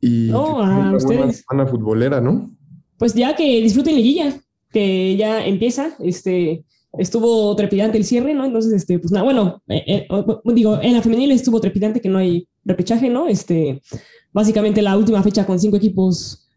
Y 0.00 0.28
no, 0.30 0.62
a 0.62 0.78
una 0.78 0.96
ustedes. 0.96 1.18
buena 1.18 1.32
semana 1.34 1.66
futbolera, 1.66 2.20
¿no? 2.22 2.56
Pues 2.96 3.12
ya 3.12 3.36
que 3.36 3.60
disfruten 3.60 3.96
liguilla, 3.96 4.40
que 4.72 5.14
ya 5.18 5.44
empieza, 5.44 5.94
este 5.98 6.64
estuvo 6.98 7.54
trepidante 7.56 7.98
el 7.98 8.04
cierre, 8.04 8.34
¿no? 8.34 8.44
Entonces, 8.44 8.72
este, 8.72 8.98
pues 8.98 9.12
nada, 9.12 9.24
bueno, 9.24 9.62
eh, 9.68 9.84
eh, 9.86 10.08
digo, 10.44 10.78
en 10.80 10.94
la 10.94 11.02
femenil 11.02 11.30
estuvo 11.32 11.60
trepidante 11.60 12.00
que 12.00 12.08
no 12.08 12.18
hay 12.18 12.48
repechaje, 12.64 13.08
¿no? 13.08 13.28
Este, 13.28 13.82
básicamente 14.32 14.82
la 14.82 14.96
última 14.96 15.22
fecha 15.22 15.46
con 15.46 15.58
cinco 15.58 15.76
equipos 15.76 16.48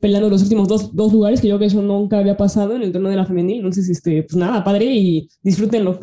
peleando 0.00 0.30
los 0.30 0.42
últimos 0.42 0.68
dos, 0.68 0.94
dos 0.94 1.12
lugares, 1.12 1.40
que 1.40 1.48
yo 1.48 1.56
creo 1.56 1.60
que 1.60 1.74
eso 1.74 1.82
nunca 1.82 2.18
había 2.18 2.36
pasado 2.36 2.76
en 2.76 2.82
el 2.82 2.92
torneo 2.92 3.10
de 3.10 3.16
la 3.16 3.26
femenil, 3.26 3.58
entonces, 3.58 3.88
este, 3.88 4.22
pues 4.22 4.36
nada, 4.36 4.62
padre 4.62 4.84
y 4.86 5.28
disfrútenlo. 5.42 5.98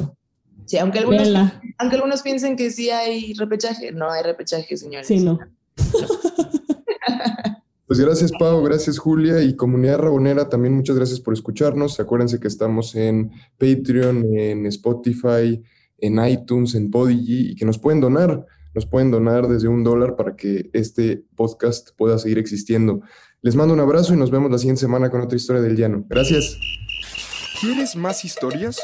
Sí, 0.66 0.78
aunque 0.78 1.00
algunos, 1.00 1.30
aunque 1.78 1.96
algunos 1.96 2.22
piensen 2.22 2.56
que 2.56 2.72
sí 2.72 2.90
hay 2.90 3.34
repechaje, 3.36 3.92
no 3.92 4.10
hay 4.12 4.24
repechaje, 4.24 4.76
señores. 4.76 5.08
Sí, 5.08 5.20
no. 5.20 5.40
Pues 7.88 8.00
gracias, 8.00 8.32
Pau, 8.40 8.64
gracias, 8.64 8.98
Julia, 8.98 9.44
y 9.44 9.56
comunidad 9.56 10.00
rabonera, 10.00 10.50
también 10.50 10.74
muchas 10.74 10.96
gracias 10.96 11.20
por 11.20 11.36
escucharnos. 11.36 12.00
Acuérdense 12.00 12.40
que 12.40 12.48
estamos 12.48 12.96
en 12.96 13.32
Patreon, 13.60 14.26
en 14.36 14.66
Spotify, 14.66 15.62
en 16.00 16.26
iTunes, 16.28 16.74
en 16.74 16.90
Podigy, 16.90 17.52
y 17.52 17.56
que 17.56 17.64
nos 17.64 17.78
pueden 17.78 18.02
donar, 18.02 18.44
nos 18.74 18.88
pueden 18.88 19.12
donar 19.12 19.48
desde 19.48 19.68
un 19.68 19.84
dólar 19.84 20.16
para 20.16 20.36
que 20.36 20.72
este 20.74 21.26
podcast 21.36 21.90
pueda 21.96 22.18
seguir 22.18 22.40
existiendo. 22.40 23.02
Les 23.44 23.56
mando 23.56 23.76
un 23.76 23.80
abrazo 23.80 24.16
y 24.16 24.18
nos 24.18 24.32
vemos 24.32 24.50
la 24.50 24.58
siguiente 24.58 24.82
semana 24.82 25.12
con 25.12 25.22
otra 25.22 25.38
historia 25.38 25.62
del 25.62 25.76
llano. 25.76 26.04
Gracias. 26.10 26.58
¿Quieres 27.62 27.96
más 27.96 28.26
historias? 28.26 28.80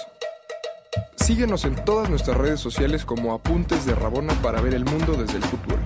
Síguenos 1.15 1.65
en 1.65 1.73
todas 1.85 2.07
nuestras 2.09 2.37
redes 2.37 2.59
sociales 2.59 3.03
como 3.03 3.33
Apuntes 3.33 3.85
de 3.87 3.95
Rabona 3.95 4.39
para 4.43 4.61
ver 4.61 4.75
el 4.75 4.85
mundo 4.85 5.13
desde 5.13 5.37
el 5.37 5.43
fútbol. 5.43 5.79